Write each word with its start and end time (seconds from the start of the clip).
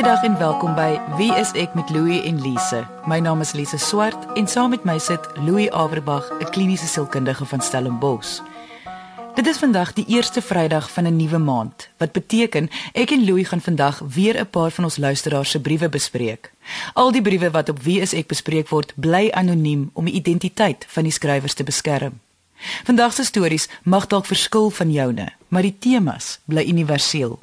Goeiedag 0.00 0.24
en 0.24 0.38
welkom 0.38 0.74
by 0.74 0.96
Wie 1.18 1.34
is 1.36 1.50
ek 1.60 1.74
met 1.76 1.90
Louie 1.92 2.22
en 2.24 2.38
Lise. 2.40 2.78
My 3.04 3.18
naam 3.20 3.42
is 3.44 3.50
Lise 3.52 3.76
Swart 3.76 4.22
en 4.32 4.46
saam 4.48 4.70
met 4.72 4.86
my 4.88 4.94
sit 4.96 5.26
Louie 5.44 5.68
Averbag, 5.76 6.24
'n 6.40 6.48
kliniese 6.54 6.86
sielkundige 6.86 7.44
van 7.44 7.60
Stellenbosch. 7.60 8.40
Dit 9.34 9.46
is 9.46 9.58
vandag 9.58 9.92
die 9.92 10.06
eerste 10.08 10.40
Vrydag 10.42 10.90
van 10.90 11.04
'n 11.04 11.16
nuwe 11.16 11.38
maand, 11.38 11.88
wat 11.96 12.12
beteken 12.12 12.70
ek 12.92 13.10
en 13.10 13.24
Louie 13.24 13.44
gaan 13.44 13.60
vandag 13.60 13.98
weer 13.98 14.40
'n 14.40 14.50
paar 14.50 14.70
van 14.70 14.84
ons 14.84 14.96
luisteraars 14.96 15.50
se 15.50 15.60
briewe 15.60 15.88
bespreek. 15.88 16.52
Al 16.94 17.12
die 17.12 17.22
briewe 17.22 17.50
wat 17.50 17.68
op 17.68 17.82
Wie 17.82 18.00
is 18.00 18.14
ek 18.14 18.26
bespreek 18.26 18.68
word, 18.68 18.92
bly 18.96 19.30
anoniem 19.30 19.90
om 19.92 20.04
die 20.04 20.14
identiteit 20.14 20.86
van 20.88 21.02
die 21.02 21.12
skrywers 21.12 21.54
te 21.54 21.64
beskerm. 21.64 22.20
Vandag 22.84 23.12
se 23.12 23.24
stories 23.24 23.68
mag 23.82 24.06
dalk 24.06 24.26
verskil 24.26 24.70
van 24.70 24.92
joune, 24.92 25.28
maar 25.48 25.62
die 25.62 25.76
temas 25.78 26.40
bly 26.44 26.62
universeel. 26.62 27.38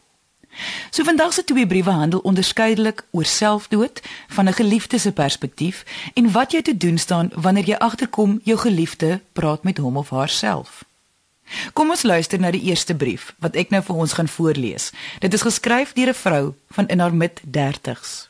So 0.89 1.03
vandag 1.03 1.33
se 1.33 1.43
twee 1.43 1.67
briewe 1.67 1.89
handel 1.89 2.19
onderskeidelik 2.19 3.05
oor 3.11 3.25
selfdood 3.25 4.01
van 4.27 4.47
'n 4.47 4.53
geliefde 4.53 4.97
se 4.97 5.11
perspektief 5.11 5.85
en 6.13 6.31
wat 6.31 6.51
jy 6.51 6.61
te 6.61 6.77
doen 6.77 6.97
staan 6.97 7.31
wanneer 7.35 7.65
jy 7.65 7.75
agterkom 7.75 8.39
jou 8.43 8.57
geliefde 8.57 9.21
praat 9.33 9.63
met 9.63 9.77
hom 9.77 9.97
of 9.97 10.09
haarself. 10.09 10.85
Kom 11.73 11.89
ons 11.89 12.03
luister 12.03 12.39
na 12.39 12.51
die 12.51 12.61
eerste 12.61 12.95
brief 12.95 13.35
wat 13.39 13.55
ek 13.55 13.69
nou 13.69 13.81
vir 13.83 13.95
ons 13.95 14.13
gaan 14.13 14.27
voorlees. 14.27 14.91
Dit 15.19 15.33
is 15.33 15.41
geskryf 15.41 15.93
deur 15.93 16.09
'n 16.09 16.13
vrou 16.13 16.53
van 16.69 16.87
in 16.87 16.99
haar 16.99 17.13
mid 17.13 17.41
30's. 17.51 18.29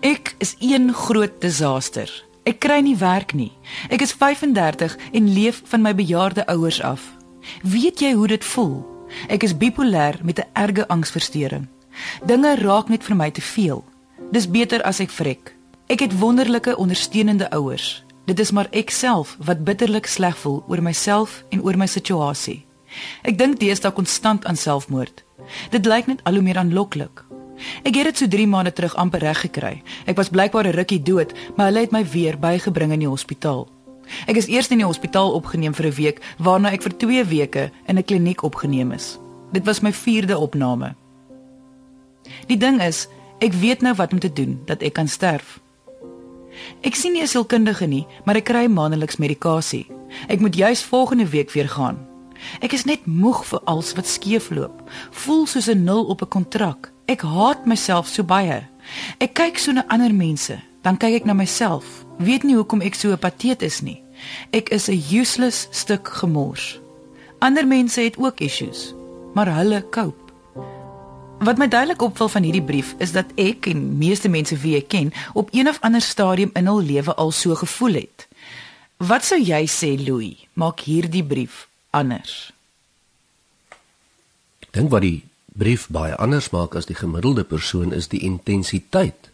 Ek 0.00 0.34
is 0.38 0.54
een 0.60 0.92
groot 0.92 1.40
desaster. 1.40 2.24
Ek 2.42 2.58
kry 2.58 2.80
nie 2.80 2.96
werk 2.96 3.32
nie. 3.32 3.52
Ek 3.88 4.00
is 4.00 4.12
35 4.12 4.96
en 5.12 5.32
leef 5.32 5.62
van 5.64 5.80
my 5.80 5.94
bejaarde 5.94 6.46
ouers 6.46 6.82
af. 6.82 7.00
Weet 7.62 8.00
jy 8.00 8.12
hoe 8.12 8.26
dit 8.26 8.44
voel? 8.44 8.93
Ek 9.28 9.42
is 9.42 9.56
bipolêr 9.56 10.20
met 10.22 10.38
'n 10.38 10.48
erge 10.52 10.88
angsversteuring. 10.88 11.66
Dinge 12.26 12.56
raak 12.56 12.88
net 12.88 13.04
vir 13.04 13.16
my 13.16 13.30
te 13.30 13.40
veel. 13.40 13.84
Dis 14.30 14.50
beter 14.50 14.82
as 14.82 15.00
ek 15.00 15.10
vrek. 15.10 15.54
Ek 15.86 16.00
het 16.00 16.18
wonderlike 16.18 16.76
ondersteunende 16.76 17.50
ouers. 17.50 18.04
Dit 18.24 18.38
is 18.38 18.50
maar 18.50 18.68
ek 18.72 18.90
self 18.90 19.36
wat 19.44 19.64
bitterlik 19.64 20.06
sleg 20.06 20.38
voel 20.38 20.64
oor 20.68 20.82
myself 20.82 21.44
en 21.50 21.62
oor 21.62 21.76
my 21.76 21.86
situasie. 21.86 22.64
Ek 23.22 23.38
dink 23.38 23.58
deesdae 23.60 23.92
konstant 23.92 24.44
aan 24.44 24.56
selfmoord. 24.56 25.24
Dit 25.70 25.86
lyk 25.86 26.06
net 26.06 26.22
al 26.24 26.38
hoe 26.38 26.42
meer 26.42 26.58
aanloklik. 26.58 27.24
Ek 27.84 27.94
het 27.94 28.10
dit 28.10 28.18
so 28.18 28.30
3 28.30 28.46
maande 28.50 28.72
terug 28.72 28.96
amper 28.96 29.20
reg 29.20 29.44
gekry. 29.46 29.82
Ek 30.06 30.16
was 30.16 30.28
blykbaar 30.28 30.66
'n 30.66 30.76
rukkie 30.76 31.02
dood, 31.02 31.32
maar 31.56 31.66
hulle 31.66 31.80
het 31.80 31.92
my 31.92 32.04
weer 32.04 32.38
bygebring 32.38 32.92
in 32.92 33.00
die 33.00 33.08
hospitaal. 33.08 33.68
Ek 34.26 34.36
is 34.36 34.48
eers 34.48 34.68
in 34.68 34.78
die 34.78 34.86
hospitaal 34.86 35.32
opgeneem 35.32 35.74
vir 35.74 35.86
'n 35.86 35.94
week, 35.94 36.20
waarna 36.38 36.72
ek 36.72 36.82
vir 36.82 36.96
2 36.96 37.24
weke 37.24 37.70
in 37.86 37.98
'n 37.98 38.04
kliniek 38.04 38.42
opgeneem 38.42 38.92
is. 38.92 39.18
Dit 39.52 39.64
was 39.64 39.80
my 39.80 39.92
4de 39.92 40.38
opname. 40.38 40.94
Die 42.46 42.56
ding 42.56 42.80
is, 42.82 43.08
ek 43.38 43.52
weet 43.52 43.82
nou 43.82 43.94
wat 43.94 44.12
om 44.12 44.18
te 44.18 44.32
doen 44.32 44.60
dat 44.66 44.82
ek 44.82 44.92
kan 44.92 45.08
sterf. 45.08 45.60
Ek 46.82 46.94
sien 46.94 47.12
nie 47.12 47.22
'n 47.22 47.26
sielkundige 47.26 47.86
nie, 47.86 48.06
maar 48.24 48.36
ek 48.36 48.44
kry 48.44 48.66
maandeliks 48.66 49.16
medikasie. 49.16 49.86
Ek 50.28 50.40
moet 50.40 50.54
juis 50.54 50.82
volgende 50.82 51.26
week 51.28 51.50
weer 51.50 51.68
gaan. 51.68 51.98
Ek 52.60 52.72
is 52.72 52.84
net 52.84 53.06
moeg 53.06 53.44
vir 53.46 53.60
alles 53.64 53.92
wat 53.94 54.06
skeefloop. 54.06 54.90
Voel 55.10 55.46
soos 55.46 55.68
'n 55.68 55.84
nul 55.84 56.04
op 56.04 56.22
'n 56.22 56.28
kontrak. 56.28 56.92
Ek 57.06 57.22
haat 57.22 57.66
myself 57.66 58.06
so 58.06 58.22
baie. 58.22 58.66
Ek 59.18 59.34
kyk 59.34 59.58
so 59.58 59.72
na 59.72 59.84
ander 59.88 60.14
mense, 60.14 60.58
dan 60.84 61.00
kyk 61.00 61.22
ek 61.22 61.28
na 61.28 61.32
myself 61.32 62.04
weet 62.18 62.44
nie 62.44 62.54
hoekom 62.54 62.82
ek 62.84 62.94
so 62.94 63.10
'n 63.10 63.18
pateet 63.18 63.62
is 63.62 63.80
nie. 63.80 64.02
Ek 64.50 64.68
is 64.68 64.88
'n 64.88 65.02
useless 65.10 65.68
stuk 65.70 66.08
gemors. 66.08 66.80
Ander 67.38 67.66
mense 67.66 68.00
het 68.00 68.16
ook 68.16 68.40
issues, 68.40 68.94
maar 69.34 69.54
hulle 69.54 69.88
cope. 69.90 70.32
Wat 71.38 71.58
my 71.58 71.68
duidelik 71.68 72.02
opval 72.02 72.28
van 72.28 72.42
hierdie 72.42 72.62
brief 72.62 72.94
is 72.98 73.12
dat 73.12 73.26
ek 73.34 73.66
en 73.66 73.98
meeste 73.98 74.28
mense 74.28 74.56
wie 74.56 74.76
ek 74.76 74.88
ken 74.88 75.12
op 75.32 75.48
een 75.52 75.68
of 75.68 75.80
ander 75.80 76.00
stadium 76.00 76.50
in 76.54 76.66
hul 76.66 76.80
lewe 76.80 77.14
al 77.14 77.30
so 77.30 77.54
gevoel 77.54 77.92
het. 77.92 78.28
Wat 78.96 79.24
sou 79.24 79.40
jy 79.40 79.66
sê 79.66 80.06
Louis, 80.06 80.46
maak 80.52 80.80
hierdie 80.80 81.24
brief 81.24 81.68
anders? 81.90 82.52
Ek 84.58 84.72
dink 84.72 84.90
wat 84.90 85.02
die 85.02 85.24
brief 85.46 85.88
baie 85.88 86.16
anders 86.16 86.50
maak 86.50 86.74
as 86.74 86.86
die 86.86 86.96
gemiddelde 86.96 87.44
persoon 87.44 87.92
is 87.92 88.08
die 88.08 88.20
intensiteit 88.20 89.33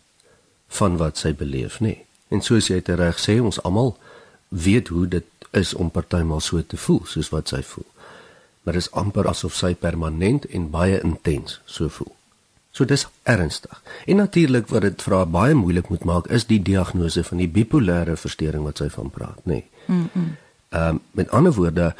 van 0.79 0.97
wat 1.01 1.19
sy 1.19 1.33
beleef, 1.35 1.81
nê. 1.81 1.97
En 2.31 2.43
soos 2.47 2.71
jy 2.71 2.79
dit 2.79 2.97
reg 2.99 3.19
sê, 3.19 3.41
ons 3.43 3.59
almal 3.67 3.97
weet 4.49 4.89
hoe 4.95 5.07
dit 5.09 5.27
is 5.57 5.75
om 5.75 5.91
partymal 5.91 6.41
so 6.41 6.63
te 6.63 6.79
voel 6.79 7.03
soos 7.11 7.31
wat 7.35 7.51
sy 7.51 7.63
voel. 7.67 7.87
Maar 8.63 8.79
dit 8.79 8.87
is 8.87 8.93
amper 8.99 9.27
asof 9.31 9.57
sy 9.57 9.73
permanent 9.75 10.47
en 10.55 10.71
baie 10.71 11.01
intens 11.03 11.59
so 11.67 11.91
voel. 11.91 12.13
So 12.71 12.87
dis 12.87 13.07
ernstig. 13.23 13.83
En 14.07 14.17
natuurlik 14.23 14.71
wat 14.71 14.87
dit 14.87 15.03
vra 15.03 15.25
baie 15.27 15.55
moeilik 15.59 15.89
moet 15.91 16.05
maak 16.07 16.31
is 16.31 16.47
die 16.47 16.61
diagnose 16.63 17.25
van 17.27 17.43
die 17.43 17.51
bipolêre 17.51 18.15
verstoring 18.17 18.63
wat 18.67 18.79
sy 18.83 18.87
van 18.95 19.11
praat, 19.11 19.43
nê. 19.45 19.63
Nee. 19.63 19.67
Ehm 19.89 20.07
mm 20.15 20.31
um, 20.71 21.01
met 21.11 21.31
ander 21.35 21.53
woorde 21.53 21.95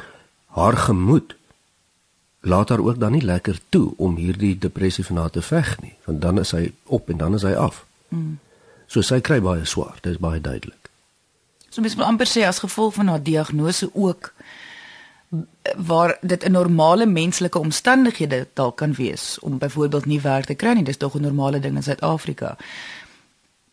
haar 0.55 0.77
gemoed 0.77 1.35
laat 2.39 2.69
haar 2.69 2.79
ook 2.79 2.99
dan 2.99 3.11
nie 3.11 3.21
lekker 3.21 3.59
toe 3.69 3.93
om 3.97 4.15
hierdie 4.15 4.57
depressie 4.57 5.05
van 5.05 5.17
haar 5.17 5.29
te 5.29 5.41
veg 5.41 5.81
nie, 5.81 5.93
want 6.05 6.21
dan 6.21 6.39
is 6.39 6.51
hy 6.51 6.71
op 6.83 7.09
en 7.09 7.17
dan 7.17 7.33
is 7.33 7.41
hy 7.41 7.51
af. 7.53 7.85
Mm. 8.07 8.39
So 8.91 9.01
sy 9.01 9.21
kry 9.23 9.39
baie 9.39 9.63
swaar, 9.65 9.95
dit 10.01 10.11
is 10.11 10.19
baie 10.19 10.41
duidelik. 10.43 10.89
So 11.71 11.79
mens 11.79 11.95
wil 11.95 12.09
amper 12.09 12.27
sê 12.27 12.43
as 12.43 12.59
gevolg 12.59 12.97
van 12.97 13.07
haar 13.07 13.23
diagnose 13.23 13.87
ook 13.93 14.33
waar 15.77 16.17
dit 16.21 16.43
'n 16.43 16.51
normale 16.51 17.05
menslike 17.05 17.59
omstandighede 17.59 18.47
dalk 18.53 18.77
kan 18.77 18.93
wees 18.93 19.39
om 19.39 19.57
byvoorbeeld 19.57 20.05
nie 20.05 20.21
werk 20.21 20.45
te 20.45 20.53
kry 20.53 20.73
nie, 20.73 20.83
dis 20.83 20.97
tog 20.97 21.15
'n 21.15 21.21
normale 21.21 21.59
ding 21.59 21.75
in 21.75 21.83
Suid-Afrika. 21.83 22.57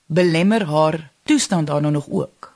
Belemmer 0.07 0.65
haar 0.65 1.11
toestand 1.23 1.67
daar 1.67 1.81
nou 1.81 1.93
nog 1.93 2.07
ook. 2.09 2.53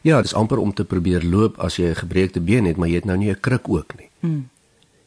Ja, 0.00 0.22
dis 0.22 0.34
amper 0.34 0.58
om 0.58 0.74
te 0.74 0.84
probeer 0.84 1.24
loop 1.24 1.58
as 1.58 1.76
jy 1.76 1.88
'n 1.88 1.94
gebreekte 1.94 2.40
been 2.40 2.64
het, 2.64 2.76
maar 2.76 2.88
jy 2.88 2.94
het 2.94 3.04
nou 3.04 3.18
nie 3.18 3.30
'n 3.30 3.40
kruk 3.40 3.68
ook 3.68 3.96
nie. 3.96 4.08
Hmm. 4.20 4.48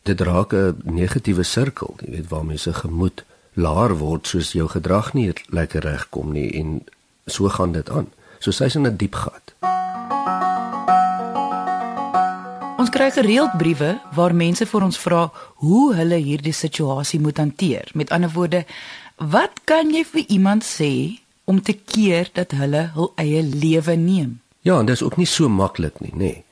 Dit 0.04 0.22
raak 0.22 0.54
'n 0.54 0.82
negatiewe 0.84 1.44
sirkel, 1.44 1.96
jy 2.06 2.12
weet 2.12 2.28
waar 2.28 2.46
mense 2.46 2.74
gemoed 2.74 3.24
laer 3.60 3.96
word 4.00 4.28
soos 4.28 4.54
jou 4.56 4.68
gedrag 4.72 5.12
nie 5.18 5.34
lekker 5.56 5.84
regkom 5.84 6.32
nie 6.36 6.48
en 6.60 6.80
so 7.28 7.50
gaan 7.52 7.76
dit 7.76 7.90
aan. 7.90 8.08
So 8.40 8.52
sy's 8.52 8.76
in 8.76 8.88
'n 8.88 8.98
diep 8.98 9.16
gat. 9.16 9.54
Ons 12.80 12.90
kry 12.90 13.12
gereeld 13.12 13.58
briewe 13.58 14.00
waar 14.16 14.36
mense 14.36 14.66
vir 14.66 14.84
ons 14.84 14.98
vra 14.98 15.32
hoe 15.56 15.96
hulle 15.96 16.16
hierdie 16.16 16.54
situasie 16.54 17.20
moet 17.20 17.38
hanteer. 17.38 17.92
Met 17.94 18.10
ander 18.10 18.32
woorde, 18.32 18.66
wat 19.18 19.52
kan 19.64 19.92
jy 19.92 20.04
vir 20.06 20.24
iemand 20.28 20.64
sê 20.64 21.20
om 21.44 21.62
te 21.62 21.74
keer 21.74 22.30
dat 22.34 22.52
hulle 22.52 22.90
hul 22.94 23.12
eie 23.16 23.44
lewe 23.44 23.96
neem? 23.96 24.40
Ja, 24.62 24.80
en 24.80 24.86
dit 24.86 24.96
is 24.96 25.04
ook 25.04 25.18
nie 25.18 25.26
so 25.26 25.50
maklik 25.50 26.00
nie, 26.00 26.12
nê. 26.14 26.18
Nee. 26.18 26.44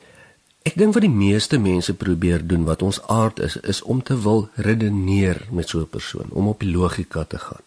Ek 0.67 0.75
dink 0.75 0.97
wat 0.97 1.05
die 1.05 1.17
meeste 1.23 1.59
mense 1.63 1.93
probeer 1.93 2.43
doen 2.51 2.65
wat 2.67 2.83
ons 2.83 2.99
aard 3.07 3.39
is, 3.39 3.55
is 3.73 3.81
om 3.81 4.03
te 4.03 4.17
wil 4.27 4.47
redeneer 4.67 5.41
met 5.51 5.69
so 5.69 5.79
'n 5.79 5.93
persoon, 5.97 6.27
om 6.31 6.47
op 6.47 6.59
die 6.59 6.71
logika 6.71 7.23
te 7.23 7.39
gaan, 7.39 7.65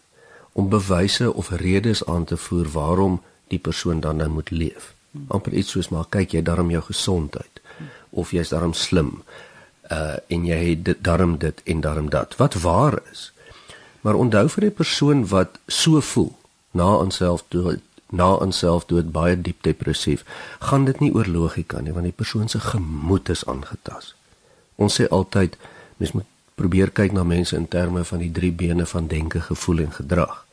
om 0.53 0.69
bewyse 0.69 1.33
of 1.33 1.49
redes 1.49 2.05
aan 2.05 2.25
te 2.25 2.37
voer 2.37 2.67
waarom 2.79 3.21
die 3.47 3.59
persoon 3.59 3.99
dan 3.99 4.15
nou 4.15 4.29
moet 4.29 4.51
leef. 4.51 4.93
amper 5.27 5.53
iets 5.53 5.75
soos 5.75 5.89
maar 5.91 6.07
kyk 6.09 6.35
jy 6.35 6.41
darm 6.45 6.71
jou 6.71 6.81
gesondheid 6.87 7.61
of 8.09 8.31
jy's 8.35 8.51
darm 8.53 8.73
slim 8.77 9.11
uh 9.91 10.17
en 10.31 10.45
jy 10.47 10.59
het 10.69 10.83
dit 10.87 11.03
darm 11.03 11.37
dit 11.39 11.61
en 11.73 11.81
darm 11.83 12.09
dat 12.09 12.37
wat 12.39 12.55
waar 12.63 12.99
is 13.11 13.31
maar 14.01 14.19
onthou 14.19 14.47
vir 14.49 14.65
'n 14.65 14.73
persoon 14.81 15.27
wat 15.27 15.59
so 15.67 16.01
voel 16.01 16.31
na 16.71 16.95
onsself 16.95 17.43
dood 17.47 17.81
na 18.11 18.33
onsself 18.43 18.85
dood 18.89 19.11
baie 19.15 19.35
diep 19.39 19.63
depressief, 19.63 20.25
gaan 20.59 20.85
dit 20.85 20.99
nie 20.99 21.11
oor 21.15 21.27
logika 21.27 21.81
nie, 21.81 21.93
want 21.95 22.09
die 22.09 22.15
persoon 22.15 22.51
se 22.51 22.59
gemoed 22.59 23.31
is 23.31 23.45
aangetas. 23.47 24.13
Ons 24.75 24.99
sê 24.99 25.07
altyd 25.07 25.57
mens 25.97 26.13
moet 26.17 26.27
probeer 26.59 26.91
kyk 26.91 27.15
na 27.15 27.23
mense 27.23 27.55
in 27.55 27.67
terme 27.71 28.03
van 28.05 28.21
die 28.21 28.31
drie 28.31 28.51
bene 28.51 28.85
van 28.85 29.07
denke, 29.07 29.41
gevoel 29.47 29.85
en 29.87 29.93
gedrag. 29.95 30.43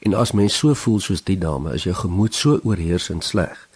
En 0.00 0.16
as 0.18 0.32
mens 0.32 0.56
so 0.56 0.74
voel 0.74 1.00
soos 1.00 1.22
die 1.24 1.38
dame, 1.38 1.74
is 1.76 1.86
jou 1.86 1.94
gemoed 1.94 2.34
so 2.34 2.58
oorheersend 2.64 3.24
sleg 3.24 3.66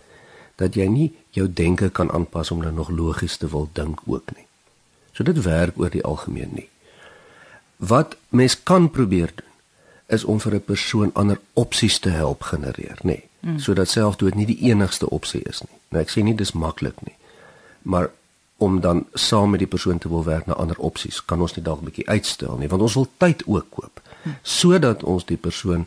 dat 0.60 0.76
jy 0.78 0.86
nie 0.86 1.08
jou 1.34 1.48
denke 1.50 1.88
kan 1.90 2.12
aanpas 2.14 2.50
om 2.54 2.60
nou 2.62 2.70
nog 2.72 2.90
logies 2.94 3.36
te 3.42 3.48
wil 3.50 3.66
dink 3.74 4.04
ook 4.06 4.34
nie. 4.36 4.46
So 5.12 5.26
dit 5.26 5.40
werk 5.42 5.78
oor 5.78 5.90
die 5.90 6.04
algemeen 6.04 6.54
nie. 6.54 6.68
Wat 7.76 8.14
mens 8.30 8.54
kan 8.62 8.90
probeer 8.90 9.32
doen 9.34 9.53
is 10.06 10.24
om 10.24 10.40
vir 10.40 10.54
'n 10.54 10.64
persoon 10.64 11.10
ander 11.12 11.40
opsies 11.52 11.98
te 11.98 12.08
help 12.08 12.42
genereer, 12.42 12.98
nê. 13.02 13.06
Nee, 13.06 13.28
mm. 13.40 13.58
Sodat 13.58 13.88
selfdood 13.88 14.34
nie 14.34 14.46
die 14.46 14.60
enigste 14.60 15.10
opsie 15.10 15.42
is 15.42 15.60
nie. 15.60 15.78
Nou 15.88 16.02
ek 16.02 16.10
sê 16.10 16.22
nie 16.22 16.34
dis 16.34 16.52
maklik 16.52 17.00
nie. 17.04 17.16
Maar 17.82 18.10
om 18.56 18.80
dan 18.80 19.06
saam 19.12 19.50
met 19.50 19.58
die 19.58 19.68
persoon 19.68 19.98
te 19.98 20.08
wil 20.08 20.24
werk 20.24 20.46
na 20.46 20.52
ander 20.52 20.78
opsies, 20.78 21.24
kan 21.24 21.40
ons 21.40 21.54
nie 21.54 21.64
dalk 21.64 21.80
'n 21.80 21.84
bietjie 21.84 22.08
uitstel 22.08 22.56
nie, 22.56 22.68
want 22.68 22.82
ons 22.82 22.94
wil 22.94 23.08
tyd 23.16 23.46
ook 23.46 23.66
koop 23.70 24.00
mm. 24.22 24.36
sodat 24.42 25.02
ons 25.02 25.24
die 25.24 25.36
persoon 25.36 25.86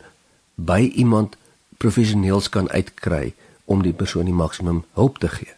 by 0.54 0.80
iemand 0.94 1.36
professioneels 1.76 2.48
kan 2.48 2.70
uitkry 2.70 3.34
om 3.64 3.82
die 3.82 3.92
persoon 3.92 4.24
die 4.24 4.34
maksimum 4.34 4.84
hulp 4.92 5.18
te 5.18 5.28
gee. 5.28 5.52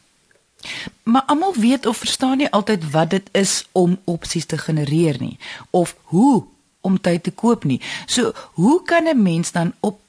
Maar 1.02 1.22
almal 1.26 1.54
weet 1.54 1.86
of 1.86 1.96
verstaan 1.96 2.36
nie 2.36 2.50
altyd 2.50 2.90
wat 2.90 3.10
dit 3.10 3.28
is 3.32 3.68
om 3.72 3.98
opsies 4.04 4.46
te 4.46 4.58
genereer 4.58 5.16
nie 5.20 5.38
of 5.70 5.96
hoe 6.02 6.44
om 6.80 7.00
tyd 7.00 7.22
te 7.22 7.30
koop 7.30 7.64
nie. 7.64 7.80
So, 8.06 8.32
hoe 8.52 8.82
kan 8.82 9.04
'n 9.08 9.22
mens 9.22 9.52
dan 9.52 9.72
op 9.80 10.00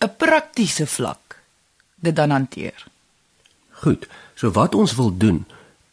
'n 0.00 0.16
praktiese 0.16 0.86
vlak 0.86 1.40
dit 1.94 2.16
dan 2.16 2.30
hanteer? 2.30 2.86
Goed. 3.70 4.06
So 4.34 4.50
wat 4.50 4.74
ons 4.74 4.94
wil 4.94 5.16
doen 5.16 5.46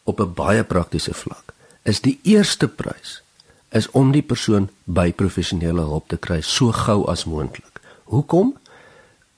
op 0.04 0.20
'n 0.20 0.34
baie 0.34 0.64
praktiese 0.64 1.14
vlak 1.14 1.54
is 1.82 2.02
die 2.02 2.20
eerste 2.24 2.68
prys 2.68 3.22
is 3.70 3.90
om 3.90 4.12
die 4.12 4.22
persoon 4.22 4.70
by 4.84 5.12
professionele 5.14 5.82
hulp 5.82 6.08
te 6.08 6.18
kry 6.18 6.42
so 6.42 6.72
gou 6.72 7.08
as 7.08 7.26
moontlik. 7.26 7.80
Hoekom? 8.04 8.58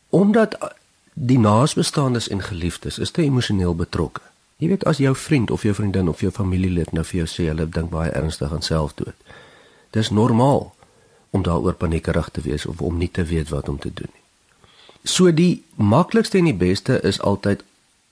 Omdat 0.10 0.58
die 1.14 1.40
naasbestaandes 1.40 2.28
en 2.28 2.42
geliefdes 2.42 2.98
is 2.98 3.12
te 3.12 3.22
emosioneel 3.22 3.76
betrokke. 3.76 4.22
Jy 4.58 4.68
weet 4.68 4.86
as 4.86 4.98
jou 4.98 5.16
vriend 5.16 5.52
of 5.52 5.62
jou 5.62 5.74
vriendin 5.74 6.08
of 6.10 6.20
jou 6.20 6.32
familielid 6.32 6.92
nou 6.92 7.06
vir 7.06 7.18
jou 7.18 7.28
sê 7.28 7.48
hulle 7.48 7.70
dink 7.70 7.90
baie 7.90 8.12
ernstig 8.12 8.52
aan 8.52 8.62
selfdood. 8.62 9.16
Dis 9.90 10.10
normaal 10.10 10.74
om 11.34 11.44
daaroor 11.44 11.74
paniekerig 11.74 12.30
te 12.30 12.42
wees 12.42 12.66
of 12.66 12.82
om 12.82 12.98
nie 12.98 13.12
te 13.12 13.24
weet 13.26 13.50
wat 13.50 13.70
om 13.70 13.80
te 13.80 13.92
doen 13.94 14.10
nie. 14.12 14.22
So 15.04 15.32
die 15.34 15.64
maklikste 15.76 16.38
en 16.38 16.52
die 16.52 16.58
beste 16.58 17.00
is 17.02 17.20
altyd 17.22 17.64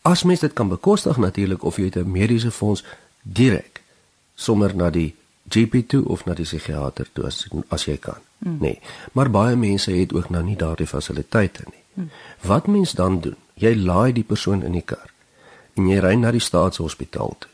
as 0.01 0.23
mens 0.23 0.41
dit 0.41 0.53
kan 0.53 0.71
bekostig 0.71 1.18
natuurlik 1.21 1.63
of 1.63 1.77
jy 1.77 1.91
het 1.91 1.95
'n 2.01 2.12
mediese 2.12 2.51
fonds 2.51 2.83
direk 3.21 3.81
sommer 4.35 4.75
na 4.75 4.89
die 4.89 5.15
GP 5.50 5.88
toe 5.88 6.06
of 6.06 6.25
na 6.25 6.33
die 6.33 6.45
psigiater 6.45 7.07
toe 7.13 7.25
as 7.25 7.47
as 7.68 7.85
jy 7.85 7.97
kan. 7.97 8.18
Hmm. 8.38 8.57
Nee, 8.59 8.79
maar 9.12 9.29
baie 9.29 9.56
mense 9.56 9.91
het 9.91 10.13
ook 10.13 10.29
nou 10.29 10.44
nie 10.44 10.56
daardie 10.56 10.88
fasiliteite 10.88 11.63
nie. 11.65 11.83
Hmm. 11.94 12.09
Wat 12.41 12.67
mens 12.67 12.91
dan 12.91 13.19
doen? 13.19 13.35
Jy 13.53 13.75
laai 13.75 14.13
die 14.13 14.24
persoon 14.24 14.63
in 14.63 14.71
die 14.71 14.85
kar 14.85 15.09
en 15.74 15.88
jy 15.88 16.00
ry 16.00 16.15
na 16.15 16.31
die 16.31 16.44
staatshospitaal 16.44 17.35
toe. 17.39 17.51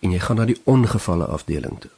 En 0.00 0.12
jy 0.12 0.18
gaan 0.18 0.36
na 0.36 0.44
die 0.44 0.60
ongevalle 0.64 1.24
afdeling 1.24 1.80
toe. 1.80 1.90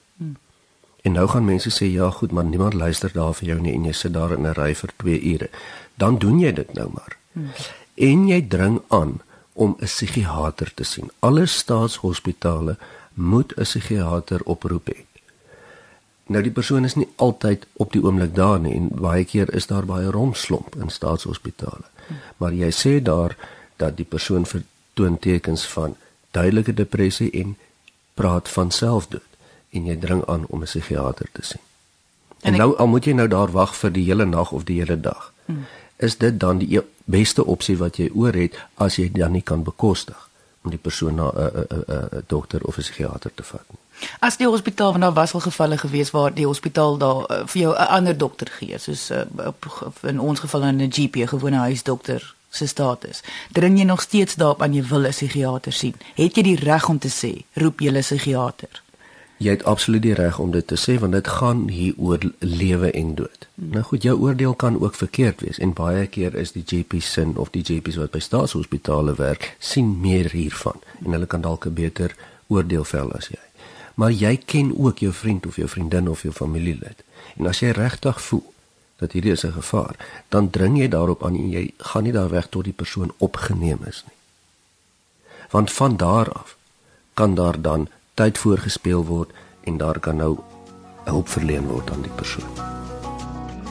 En 1.08 1.14
nou 1.14 1.28
gaan 1.28 1.44
mense 1.44 1.70
sê 1.72 1.86
ja, 1.88 2.10
goed, 2.10 2.32
maar 2.36 2.44
niemand 2.44 2.74
luister 2.74 3.10
daar 3.12 3.32
vir 3.34 3.48
jou 3.48 3.60
nie 3.64 3.72
en 3.72 3.84
jy 3.88 3.92
sit 3.96 4.12
daar 4.12 4.32
in 4.36 4.46
'n 4.46 4.52
ry 4.60 4.74
vir 4.74 4.90
2 4.96 5.20
ure. 5.32 5.48
Dan 5.94 6.18
doen 6.18 6.40
jy 6.40 6.52
dit 6.52 6.74
nou 6.74 6.88
maar. 6.92 7.16
Hmm. 7.32 7.50
En 7.94 8.26
jy 8.28 8.40
dring 8.48 8.80
aan 8.88 9.20
om 9.52 9.76
'n 9.78 9.84
psigiater 9.84 10.74
te 10.74 10.84
sien. 10.84 11.10
Alle 11.18 11.46
staatshospitale 11.46 12.76
moet 13.14 13.56
'n 13.56 13.62
psigiater 13.62 14.40
oproep 14.44 14.86
hê. 14.88 14.98
Nou 16.26 16.42
die 16.42 16.52
persoon 16.52 16.84
is 16.84 16.94
nie 16.94 17.08
altyd 17.16 17.66
op 17.72 17.92
die 17.92 18.04
oomblik 18.04 18.34
daar 18.34 18.60
nie 18.60 18.74
en 18.74 18.88
baie 18.88 19.24
keer 19.24 19.54
is 19.54 19.66
daar 19.66 19.84
baie 19.84 20.10
romslomp 20.10 20.76
in 20.76 20.90
staatshospitale. 20.90 21.88
Maar 22.36 22.52
jy 22.52 22.70
sê 22.70 23.02
daar 23.02 23.36
dat 23.76 23.96
die 23.96 24.06
persoon 24.06 24.46
vertoon 24.46 25.18
tekens 25.18 25.66
van 25.66 25.96
duidelike 26.30 26.74
depressie 26.74 27.30
en 27.30 27.56
praat 28.14 28.48
van 28.48 28.70
selfdood 28.70 29.27
en 29.70 29.86
jy 29.86 29.96
dring 29.98 30.24
aan 30.26 30.44
om 30.48 30.60
'n 30.60 30.64
psigiater 30.64 31.28
te 31.32 31.42
sien. 31.42 31.60
En, 32.40 32.52
en 32.52 32.52
ek, 32.52 32.58
nou 32.58 32.76
al 32.76 32.86
moet 32.86 33.04
jy 33.04 33.12
nou 33.12 33.28
daar 33.28 33.50
wag 33.50 33.76
vir 33.76 33.92
die 33.92 34.04
hele 34.04 34.24
nag 34.24 34.52
of 34.52 34.64
die 34.64 34.78
hele 34.78 35.00
dag. 35.00 35.32
Hmm. 35.44 35.66
Is 35.96 36.16
dit 36.16 36.40
dan 36.40 36.58
die 36.58 36.80
beste 37.04 37.44
opsie 37.44 37.76
wat 37.76 37.96
jy 37.96 38.10
oor 38.14 38.32
het 38.32 38.58
as 38.74 38.96
jy 38.96 39.10
dan 39.12 39.32
nie 39.32 39.42
kan 39.42 39.62
bekostig? 39.62 40.28
om 40.68 40.70
die 40.70 40.78
persoon 40.78 41.14
na 41.14 41.28
'n 41.30 41.66
'n 41.70 41.84
'n 42.16 42.24
dokter 42.26 42.60
of 42.62 42.76
'n 42.76 42.80
psigiater 42.80 43.34
te 43.34 43.42
vat. 43.42 43.66
As 44.18 44.36
die 44.36 44.46
hospitaal 44.46 44.92
van 44.92 45.00
daar 45.00 45.12
was 45.12 45.32
al 45.32 45.40
gevalle 45.40 45.78
gewees 45.78 46.10
waar 46.10 46.34
die 46.34 46.46
hospitaal 46.46 46.98
daar 46.98 47.22
uh, 47.30 47.46
vir 47.46 47.60
jou 47.62 47.72
'n 47.74 47.88
ander 47.88 48.16
dokter 48.16 48.48
gee, 48.58 48.78
soos 48.78 49.10
uh, 49.10 49.20
in 50.02 50.20
ons 50.20 50.40
geval 50.40 50.62
'n 50.64 50.92
GP, 50.92 51.28
gewone 51.28 51.56
huisdokter 51.56 52.34
se 52.50 52.66
status. 52.66 53.20
Dring 53.52 53.78
jy 53.78 53.84
nog 53.84 54.00
steeds 54.00 54.34
daarop 54.34 54.62
aan 54.62 54.74
jy 54.74 54.82
wil 54.82 55.06
'n 55.06 55.10
psigiater 55.10 55.72
sien? 55.72 55.94
Het 56.14 56.34
jy 56.36 56.42
die 56.42 56.56
reg 56.56 56.88
om 56.88 56.98
te 56.98 57.08
sê 57.08 57.44
roep 57.52 57.80
jy 57.80 57.90
'n 57.90 58.00
psigiater? 58.00 58.82
Jy 59.38 59.50
het 59.54 59.64
absoluut 59.64 60.02
die 60.02 60.14
reg 60.18 60.38
om 60.42 60.50
dit 60.50 60.66
te 60.66 60.76
sê 60.76 60.96
want 60.98 61.14
dit 61.14 61.28
gaan 61.38 61.68
hier 61.70 61.94
oor 61.96 62.18
lewe 62.38 62.90
en 62.90 63.14
dood. 63.14 63.46
Hmm. 63.54 63.70
Nou 63.70 63.82
goed, 63.82 64.02
jou 64.02 64.16
oordeel 64.18 64.54
kan 64.54 64.80
ook 64.80 64.94
verkeerd 64.94 65.40
wees 65.40 65.58
en 65.58 65.72
baie 65.78 66.06
keer 66.06 66.34
is 66.34 66.52
die 66.52 66.64
GP 66.66 66.98
sin 67.02 67.36
of 67.36 67.52
die 67.54 67.62
GP's 67.62 68.00
wat 68.02 68.10
by 68.10 68.18
staatshospitale 68.18 69.14
werk, 69.14 69.54
sien 69.58 70.00
meer 70.00 70.30
hiervan 70.34 70.82
en 71.04 71.14
hulle 71.14 71.26
kan 71.26 71.46
dalk 71.46 71.66
'n 71.66 71.74
beter 71.74 72.16
oordeel 72.48 72.84
vel 72.84 73.12
as 73.12 73.28
jy. 73.28 73.42
Maar 73.94 74.12
jy 74.12 74.36
ken 74.36 74.72
ook 74.78 74.98
jou 74.98 75.12
vriend 75.12 75.46
of 75.46 75.56
jou 75.56 75.68
vriendin 75.68 76.08
of 76.08 76.22
jou 76.22 76.32
familielid. 76.34 77.02
En 77.36 77.46
as 77.46 77.60
jy 77.60 77.70
regtig 77.70 78.22
voel 78.22 78.52
dat 78.98 79.12
hierdie 79.12 79.32
is 79.32 79.44
'n 79.44 79.52
gevaar, 79.52 79.96
dan 80.28 80.50
dring 80.50 80.78
jy 80.78 80.88
daarop 80.88 81.24
aan 81.24 81.34
en 81.34 81.50
jy 81.50 81.70
gaan 81.78 82.02
nie 82.02 82.12
daar 82.12 82.30
weg 82.30 82.46
tot 82.48 82.64
die 82.64 82.72
persoon 82.72 83.12
opgeneem 83.18 83.78
is 83.86 84.04
nie. 84.06 84.16
Want 85.50 85.72
van 85.72 85.96
daar 85.96 86.32
af 86.32 86.56
kan 87.14 87.34
daar 87.34 87.60
dan 87.62 87.88
tyd 88.18 88.38
voorgespeel 88.38 89.04
word 89.06 89.30
en 89.68 89.78
daar 89.78 89.98
kan 90.02 90.18
nou 90.18 90.34
hulp 91.06 91.28
verleen 91.28 91.66
word 91.70 91.90
aan 91.94 92.02
die 92.04 92.16
persoon. 92.18 92.50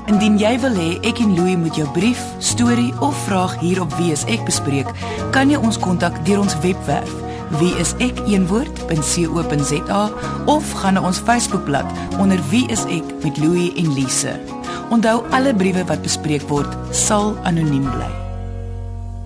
Indien 0.08 0.38
jy 0.40 0.56
wil 0.64 0.76
hê 0.80 0.90
ek 1.10 1.20
en 1.20 1.36
Louie 1.36 1.58
moet 1.60 1.76
jou 1.76 1.88
brief, 1.92 2.22
storie 2.40 2.94
of 3.04 3.16
vraag 3.28 3.60
hier 3.60 3.82
op 3.84 3.92
Wie 4.00 4.12
is 4.16 4.24
ek 4.32 4.46
bespreek, 4.48 4.88
kan 5.36 5.52
jy 5.52 5.60
ons 5.60 5.80
kontak 5.84 6.16
deur 6.26 6.40
ons 6.46 6.56
webwerf 6.64 7.12
wieisek.co.za 7.60 8.42
of 10.52 10.72
gaan 10.72 10.94
na 10.94 11.02
ons 11.08 11.20
Facebookblad 11.20 11.86
onder 12.20 12.40
Wie 12.52 12.68
is 12.72 12.84
ek 12.92 13.04
met 13.24 13.38
Louie 13.40 13.74
en 13.80 13.94
Lise. 13.96 14.40
Onthou 14.92 15.24
alle 15.32 15.56
briewe 15.56 15.84
wat 15.88 16.02
bespreek 16.04 16.48
word 16.52 16.72
sal 16.92 17.36
anoniem 17.48 17.88
bly. 17.92 18.26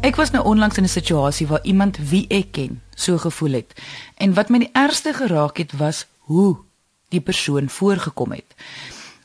Ek 0.02 0.16
was 0.18 0.32
nou 0.34 0.42
onlangs 0.46 0.78
in 0.78 0.84
'n 0.84 0.90
situasie 0.90 1.48
waar 1.48 1.64
iemand 1.64 1.98
wie 2.10 2.26
ek 2.28 2.52
ken 2.52 2.82
so 2.96 3.18
gevoel 3.18 3.52
het. 3.52 3.74
En 4.18 4.34
wat 4.34 4.50
my 4.50 4.58
die 4.58 4.70
ergste 4.74 5.14
geraak 5.14 5.58
het 5.58 5.72
was 5.78 6.06
hoe 6.18 6.58
die 7.10 7.22
persoon 7.22 7.70
voorgekom 7.70 8.32
het. 8.32 8.56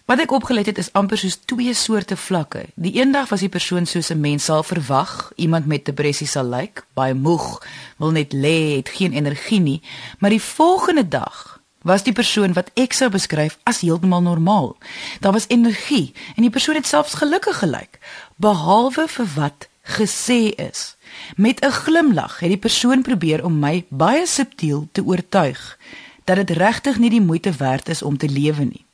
Wat 0.05 0.19
ek 0.19 0.31
opgelet 0.31 0.67
het 0.67 0.78
is 0.78 0.93
amper 0.93 1.19
soos 1.19 1.38
twee 1.44 1.75
soorte 1.75 2.17
vlakke. 2.17 2.67
Die 2.75 2.93
eendag 2.93 3.28
was 3.28 3.40
die 3.40 3.49
persoon 3.49 3.87
soos 3.87 4.11
'n 4.11 4.20
mens 4.20 4.44
sal 4.44 4.62
verwag, 4.62 5.32
iemand 5.37 5.67
met 5.67 5.84
depressie 5.84 6.26
sal 6.26 6.44
lyk, 6.44 6.84
baie 6.94 7.14
moeg, 7.14 7.67
wil 7.96 8.11
net 8.11 8.32
lê, 8.32 8.76
het 8.76 8.88
geen 8.88 9.12
energie 9.12 9.61
nie, 9.61 9.82
maar 10.19 10.31
die 10.31 10.43
volgende 10.43 11.08
dag 11.08 11.61
was 11.82 12.02
die 12.02 12.12
persoon 12.12 12.52
wat 12.52 12.70
ek 12.75 12.93
sou 12.93 13.11
beskryf 13.11 13.58
as 13.62 13.81
heeltemal 13.81 14.23
normaal. 14.23 14.76
Daar 15.20 15.32
was 15.32 15.49
energie 15.49 16.12
en 16.37 16.43
die 16.43 16.50
persoon 16.50 16.75
het 16.75 16.87
selfs 16.87 17.14
gelukkig 17.14 17.58
gelyk, 17.58 17.99
behalwe 18.37 19.08
vir 19.08 19.26
wat 19.34 19.69
gesê 19.87 20.55
is. 20.55 20.97
Met 21.37 21.65
'n 21.65 21.71
glimlag 21.71 22.38
het 22.41 22.49
die 22.49 22.65
persoon 22.67 23.03
probeer 23.03 23.44
om 23.44 23.59
my 23.59 23.85
baie 23.88 24.27
subtiel 24.27 24.88
te 24.93 25.05
oortuig 25.05 25.79
dat 26.25 26.37
dit 26.37 26.50
regtig 26.50 26.99
nie 26.99 27.11
die 27.11 27.21
moeite 27.21 27.53
werd 27.53 27.88
is 27.88 28.03
om 28.03 28.17
te 28.17 28.29
lewe 28.29 28.65
nie. 28.65 28.85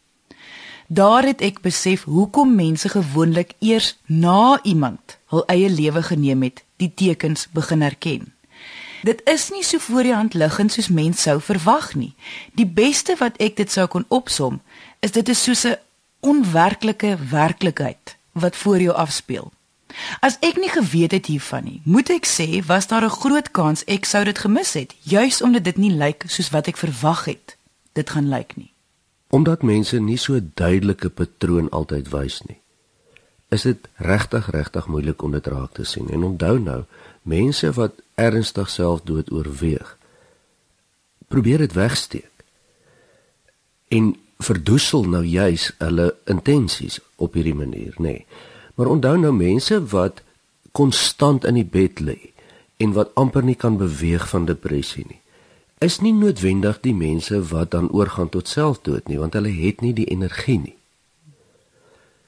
Daar 0.86 1.24
het 1.24 1.40
ek 1.40 1.60
besef 1.60 2.04
hoekom 2.04 2.54
mense 2.54 2.88
gewoonlik 2.88 3.52
eers 3.58 3.98
na 4.06 4.60
iemand 4.62 5.18
hul 5.26 5.44
eie 5.46 5.70
lewe 5.70 6.02
geneem 6.02 6.42
het, 6.42 6.64
die 6.76 6.92
tekens 6.94 7.48
begin 7.52 7.80
herken. 7.80 8.32
Dit 9.02 9.22
is 9.24 9.50
nie 9.50 9.64
so 9.64 9.78
voor 9.78 10.02
die 10.02 10.14
hand 10.14 10.34
liggend 10.34 10.72
soos 10.72 10.88
mense 10.88 11.20
sou 11.20 11.40
verwag 11.40 11.94
nie. 11.94 12.14
Die 12.54 12.66
beste 12.66 13.16
wat 13.18 13.40
ek 13.42 13.56
dit 13.56 13.72
sou 13.72 13.86
kon 13.86 14.04
opsom, 14.08 14.60
is 15.00 15.10
dit 15.10 15.28
is 15.28 15.42
soos 15.42 15.64
'n 15.64 15.78
onwerklike 16.20 17.16
werklikheid 17.30 18.16
wat 18.32 18.56
voor 18.56 18.80
jou 18.80 18.94
afspeel. 18.94 19.52
As 20.20 20.36
ek 20.40 20.56
nie 20.56 20.70
geweet 20.70 21.12
het 21.12 21.26
hiervan 21.26 21.64
nie, 21.64 21.80
moet 21.84 22.10
ek 22.10 22.26
sê 22.26 22.62
was 22.66 22.86
daar 22.86 23.04
'n 23.04 23.18
groot 23.22 23.50
kans 23.50 23.84
ek 23.84 24.04
sou 24.04 24.24
dit 24.24 24.38
gemis 24.38 24.72
het, 24.72 24.94
juis 25.02 25.42
omdat 25.42 25.64
dit 25.64 25.76
nie 25.76 25.92
lyk 25.92 26.24
soos 26.26 26.50
wat 26.50 26.68
ek 26.68 26.76
verwag 26.76 27.24
het 27.24 27.56
dit 27.92 28.10
gaan 28.10 28.28
lyk 28.28 28.56
nie. 28.56 28.72
Omdat 29.28 29.62
mense 29.62 29.98
nie 29.98 30.16
so 30.16 30.40
duidelike 30.54 31.08
patroon 31.08 31.70
altyd 31.70 32.08
wys 32.08 32.42
nie. 32.48 32.58
Is 33.48 33.62
dit 33.62 33.88
regtig 33.96 34.50
regtig 34.50 34.86
moeilik 34.86 35.22
om 35.22 35.32
dit 35.32 35.46
raak 35.46 35.72
te 35.72 35.84
sien. 35.84 36.08
En 36.10 36.22
onthou 36.22 36.58
nou, 36.58 36.84
mense 37.22 37.72
wat 37.72 37.92
ernstig 38.14 38.70
selfdood 38.70 39.32
oorweeg, 39.32 39.96
probeer 41.28 41.58
dit 41.58 41.72
wegsteek. 41.72 42.44
En 43.88 44.16
verdoesel 44.38 45.04
nou 45.04 45.24
juis 45.24 45.70
hulle 45.78 46.14
intensies 46.24 47.00
op 47.16 47.36
hierdie 47.38 47.56
manier, 47.56 47.94
nê. 47.98 48.02
Nee. 48.02 48.26
Maar 48.74 48.86
onthou 48.86 49.16
nou 49.18 49.32
mense 49.32 49.78
wat 49.92 50.22
konstant 50.72 51.44
in 51.44 51.54
die 51.54 51.68
bed 51.68 52.00
lê 52.00 52.18
en 52.76 52.94
wat 52.96 53.12
amper 53.14 53.44
nie 53.44 53.58
kan 53.58 53.76
beweeg 53.76 54.28
van 54.28 54.46
depressie 54.48 55.04
nie. 55.08 55.20
Is 55.82 55.98
nie 56.00 56.14
noodwendig 56.14 56.80
die 56.80 56.94
mense 56.94 57.40
wat 57.50 57.70
dan 57.70 57.90
oorgaan 57.90 58.28
tot 58.28 58.48
selfdood 58.48 59.08
nie, 59.10 59.18
want 59.18 59.34
hulle 59.34 59.50
het 59.50 59.82
nie 59.82 59.92
die 59.92 60.08
energie 60.10 60.58
nie. 60.58 60.76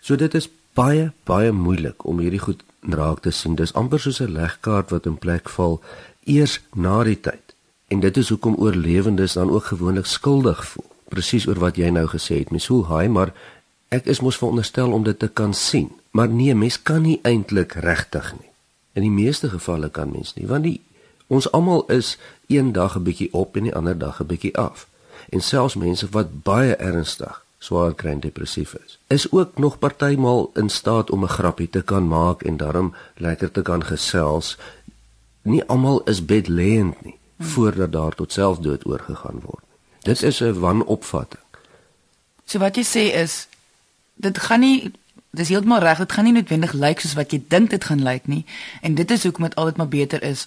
So 0.03 0.19
dit 0.21 0.35
is 0.35 0.51
baie 0.75 1.13
baie 1.25 1.53
moeilik 1.55 2.05
om 2.05 2.19
hierdie 2.21 2.43
goed 2.43 2.65
raak 2.83 3.23
te 3.25 3.33
sien. 3.33 3.55
Dis 3.57 3.73
amper 3.73 4.01
soos 4.01 4.21
'n 4.21 4.35
legkaart 4.35 4.91
wat 4.91 5.07
in 5.07 5.19
plek 5.19 5.49
val 5.49 5.81
eers 6.27 6.61
na 6.75 7.05
die 7.05 7.21
tyd. 7.21 7.55
En 7.89 8.01
dit 8.01 8.17
is 8.17 8.29
hoekom 8.29 8.57
oorlewendes 8.59 9.33
dan 9.33 9.51
ook 9.51 9.65
gewoonlik 9.65 10.07
skuldig 10.07 10.67
voel. 10.67 10.91
Presies 11.09 11.47
oor 11.47 11.59
wat 11.59 11.77
jy 11.77 11.91
nou 11.91 12.07
gesê 12.07 12.39
het. 12.39 12.51
Mens 12.51 12.67
voel 12.67 12.87
haai, 12.87 13.09
maar 13.09 13.33
ek 13.95 14.09
is 14.11 14.21
mos 14.21 14.39
veronderstel 14.41 14.93
om 14.93 15.05
dit 15.07 15.19
te 15.19 15.29
kan 15.29 15.55
sien. 15.55 15.91
Maar 16.15 16.29
nee, 16.29 16.55
mens 16.55 16.83
kan 16.83 17.03
nie 17.03 17.19
eintlik 17.23 17.77
regtig 17.85 18.33
nie. 18.39 18.51
In 18.95 19.03
die 19.03 19.15
meeste 19.15 19.51
gevalle 19.51 19.91
kan 19.91 20.13
mens 20.15 20.35
nie, 20.35 20.47
want 20.47 20.67
die 20.67 20.81
ons 21.33 21.49
almal 21.57 21.87
is 21.91 22.17
een 22.47 22.73
dag 22.73 22.97
'n 22.97 23.03
bietjie 23.03 23.33
op 23.33 23.57
en 23.57 23.63
die 23.63 23.75
ander 23.75 23.99
dag 23.99 24.21
'n 24.21 24.27
bietjie 24.27 24.57
af. 24.57 24.87
En 25.29 25.41
selfs 25.41 25.75
mense 25.75 26.09
wat 26.11 26.43
baie 26.43 26.77
ernstig 26.77 27.43
swaar 27.59 27.95
kry 27.95 28.11
en 28.11 28.21
depressief 28.21 28.75
is, 28.75 28.99
is 29.07 29.31
ook 29.33 29.59
nog 29.59 29.79
partymal 29.79 30.51
in 30.55 30.69
staat 30.69 31.11
om 31.11 31.25
'n 31.25 31.37
grappie 31.39 31.71
te 31.71 31.83
kan 31.83 32.09
maak 32.09 32.43
en 32.43 32.57
daarom 32.57 32.95
lekker 33.17 33.51
te 33.51 33.63
kan 33.63 33.85
gesels. 33.85 34.57
Nie 35.43 35.65
almal 35.65 36.03
is 36.05 36.25
bedlêend 36.25 37.03
nie 37.03 37.19
hmm. 37.37 37.47
voordat 37.47 37.93
daar 37.93 38.15
tot 38.15 38.33
selfdood 38.33 38.87
oorgegaan 38.87 39.41
word. 39.45 39.65
Dit 40.03 40.23
is 40.23 40.41
'n 40.41 40.61
wanopvatting. 40.61 41.43
So 42.45 42.59
wat 42.59 42.77
jy 42.77 42.85
sê 42.85 43.15
is 43.23 43.49
dit 44.15 44.39
gaan 44.39 44.61
nie 44.61 44.93
dis 45.35 45.49
heeltemal 45.49 45.83
reg, 45.83 45.99
dit 45.99 46.13
gaan 46.13 46.25
nie 46.25 46.33
noodwendig 46.33 46.73
lyk 46.73 47.01
soos 47.01 47.17
wat 47.19 47.33
jy 47.35 47.43
dink 47.49 47.71
dit 47.71 47.85
gaan 47.85 48.03
lyk 48.07 48.27
nie 48.31 48.45
en 48.83 48.95
dit 48.95 49.11
is 49.11 49.23
hoekom 49.27 49.49
dit 49.49 49.57
altyd 49.59 49.77
maar 49.77 49.89
beter 49.91 50.23
is 50.23 50.47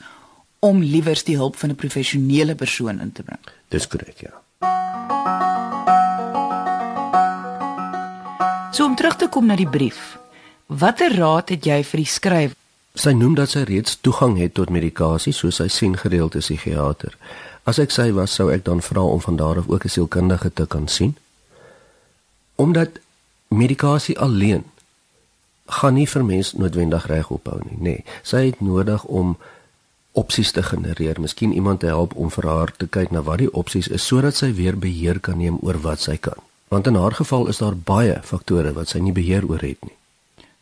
om 0.59 0.81
liewers 0.81 1.23
die 1.23 1.35
hulp 1.37 1.55
van 1.55 1.69
'n 1.69 1.75
professionele 1.75 2.55
persoon 2.55 2.99
in 2.99 3.11
te 3.11 3.23
bring. 3.23 3.39
Dis 3.67 3.87
korrek, 3.87 4.17
ja. 4.17 4.33
So 8.71 8.85
om 8.85 8.95
terug 8.95 9.15
te 9.15 9.27
kom 9.27 9.45
na 9.45 9.55
die 9.55 9.69
brief. 9.69 10.17
Watter 10.65 11.15
raad 11.15 11.49
het 11.49 11.65
jy 11.65 11.83
vir 11.83 11.97
die 11.97 12.05
skryf? 12.05 12.55
Sy 12.93 13.11
noem 13.11 13.35
dat 13.35 13.49
sy 13.49 13.59
reeds 13.59 13.97
toegang 14.01 14.37
het 14.37 14.53
tot 14.53 14.69
medikasie, 14.69 15.33
soos 15.33 15.55
sy 15.55 15.67
sien 15.67 15.97
gereeld 15.97 16.35
'n 16.35 16.39
psigiater. 16.39 17.17
As 17.63 17.79
ek 17.79 17.91
sy 17.91 18.11
was, 18.11 18.33
sou 18.33 18.51
ek 18.51 18.65
dan 18.65 18.81
vra 18.81 19.01
om 19.01 19.21
van 19.21 19.35
daar 19.35 19.57
af 19.57 19.67
ook 19.67 19.83
'n 19.85 19.89
sielkundige 19.89 20.53
te 20.53 20.65
kan 20.67 20.87
sien. 20.87 21.15
Omdat 22.55 22.89
medikasie 23.47 24.19
alleen 24.19 24.63
gaan 25.67 25.93
nie 25.93 26.07
vir 26.07 26.23
mens 26.23 26.53
noodwendig 26.53 27.05
reg 27.11 27.29
ophou 27.31 27.59
nie, 27.63 27.77
nê. 27.77 27.83
Nee, 27.83 28.03
sy 28.23 28.45
het 28.47 28.59
nodig 28.63 29.03
om 29.03 29.35
opsies 30.17 30.51
te 30.51 30.63
genereer, 30.63 31.19
miskien 31.21 31.53
iemand 31.53 31.79
te 31.79 31.91
help 31.91 32.15
om 32.15 32.31
vir 32.33 32.47
haar 32.49 32.71
te 32.77 32.87
kyk 32.87 33.11
na 33.11 33.21
wat 33.21 33.43
die 33.43 33.51
opsies 33.51 33.89
is 33.93 34.05
sodat 34.07 34.39
sy 34.39 34.53
weer 34.57 34.77
beheer 34.79 35.19
kan 35.19 35.37
neem 35.37 35.59
oor 35.61 35.77
wat 35.83 36.01
sy 36.01 36.17
kan. 36.17 36.39
Want 36.73 36.87
in 36.87 36.95
haar 36.95 37.15
geval 37.19 37.47
is 37.47 37.61
daar 37.61 37.75
baie 37.75 38.17
faktore 38.23 38.73
wat 38.73 38.89
sy 38.91 39.03
nie 39.03 39.13
beheer 39.15 39.45
oor 39.47 39.61
het 39.63 39.83
nie. 39.85 39.95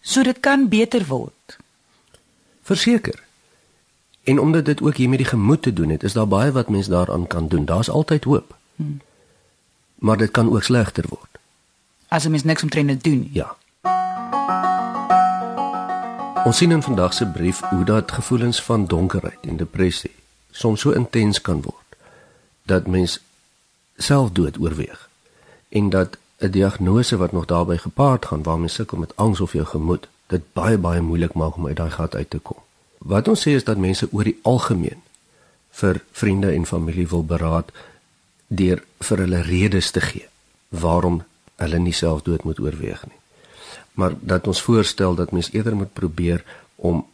So 0.02 0.24
dit 0.24 0.42
kan 0.42 0.68
beter 0.70 1.06
word. 1.10 1.58
Verseker. 2.66 3.22
En 4.26 4.40
omdat 4.40 4.66
dit 4.66 4.82
ook 4.82 4.98
hier 4.98 5.10
met 5.10 5.22
die 5.22 5.30
gemoed 5.30 5.62
te 5.62 5.74
doen 5.74 5.90
het, 5.90 6.04
is 6.04 6.14
daar 6.14 6.28
baie 6.28 6.52
wat 6.52 6.70
mens 6.70 6.90
daaraan 6.90 7.28
kan 7.28 7.48
doen. 7.48 7.66
Daar's 7.66 7.90
altyd 7.90 8.24
hoop. 8.24 8.56
Hmm. 8.76 9.02
Maar 9.96 10.18
dit 10.18 10.32
kan 10.32 10.50
ook 10.52 10.64
slegter 10.64 11.06
word. 11.10 11.40
As 12.08 12.26
'n 12.26 12.32
mens 12.32 12.44
niks 12.44 12.64
omtrent 12.64 12.88
dit 12.88 13.04
doen. 13.04 13.30
Ja. 13.32 13.56
Ons 16.46 16.58
sien 16.58 16.72
in 16.72 16.82
vandag 16.82 17.14
se 17.14 17.26
brief 17.26 17.60
hoe 17.60 17.84
dat 17.84 18.12
gevoelens 18.12 18.62
van 18.64 18.86
donkerheid 18.86 19.40
en 19.42 19.58
depressie 19.58 20.12
soms 20.52 20.82
so 20.82 20.92
intens 20.92 21.42
kan 21.42 21.62
word 21.62 21.96
dat 22.62 22.88
mens 22.88 23.20
selfdood 23.98 24.60
oorweeg 24.60 25.10
en 25.70 25.90
dat 25.90 26.18
'n 26.38 26.52
diagnose 26.52 27.18
wat 27.18 27.32
nog 27.32 27.46
daarbey 27.46 27.78
gepaard 27.78 28.26
gaan 28.26 28.44
waar 28.44 28.60
mens 28.60 28.74
sukkel 28.74 28.98
met 28.98 29.16
angs 29.16 29.42
of 29.42 29.54
jou 29.54 29.66
gemoed 29.66 30.08
dit 30.28 30.42
baie 30.54 30.78
baie 30.78 31.02
moeilik 31.02 31.34
maak 31.34 31.56
om 31.56 31.68
uit 31.68 31.76
daai 31.76 31.92
gat 31.92 32.16
uit 32.16 32.30
te 32.30 32.38
kom. 32.38 32.58
Wat 32.98 33.28
ons 33.28 33.42
sê 33.42 33.50
is 33.50 33.64
dat 33.64 33.78
mense 33.78 34.08
oor 34.12 34.24
die 34.24 34.40
algemeen 34.42 35.02
vir 35.70 36.04
vriende 36.12 36.52
en 36.52 36.66
familie 36.66 37.08
wil 37.08 37.26
beraad 37.26 37.72
deur 38.48 38.84
vir 39.00 39.18
hulle 39.18 39.42
redes 39.42 39.92
te 39.92 40.02
gee 40.02 40.28
waarom 40.70 41.24
hulle 41.56 41.80
nie 41.80 41.94
selfdood 41.94 42.44
moet 42.44 42.60
oorweeg 42.60 43.06
nie 43.06 43.24
maar 43.96 44.14
dat 44.20 44.48
ons 44.48 44.62
voorstel 44.62 45.16
dat 45.16 45.32
mens 45.32 45.52
eerder 45.52 45.76
moet 45.76 45.94
probeer 45.94 46.44
om 46.76 47.06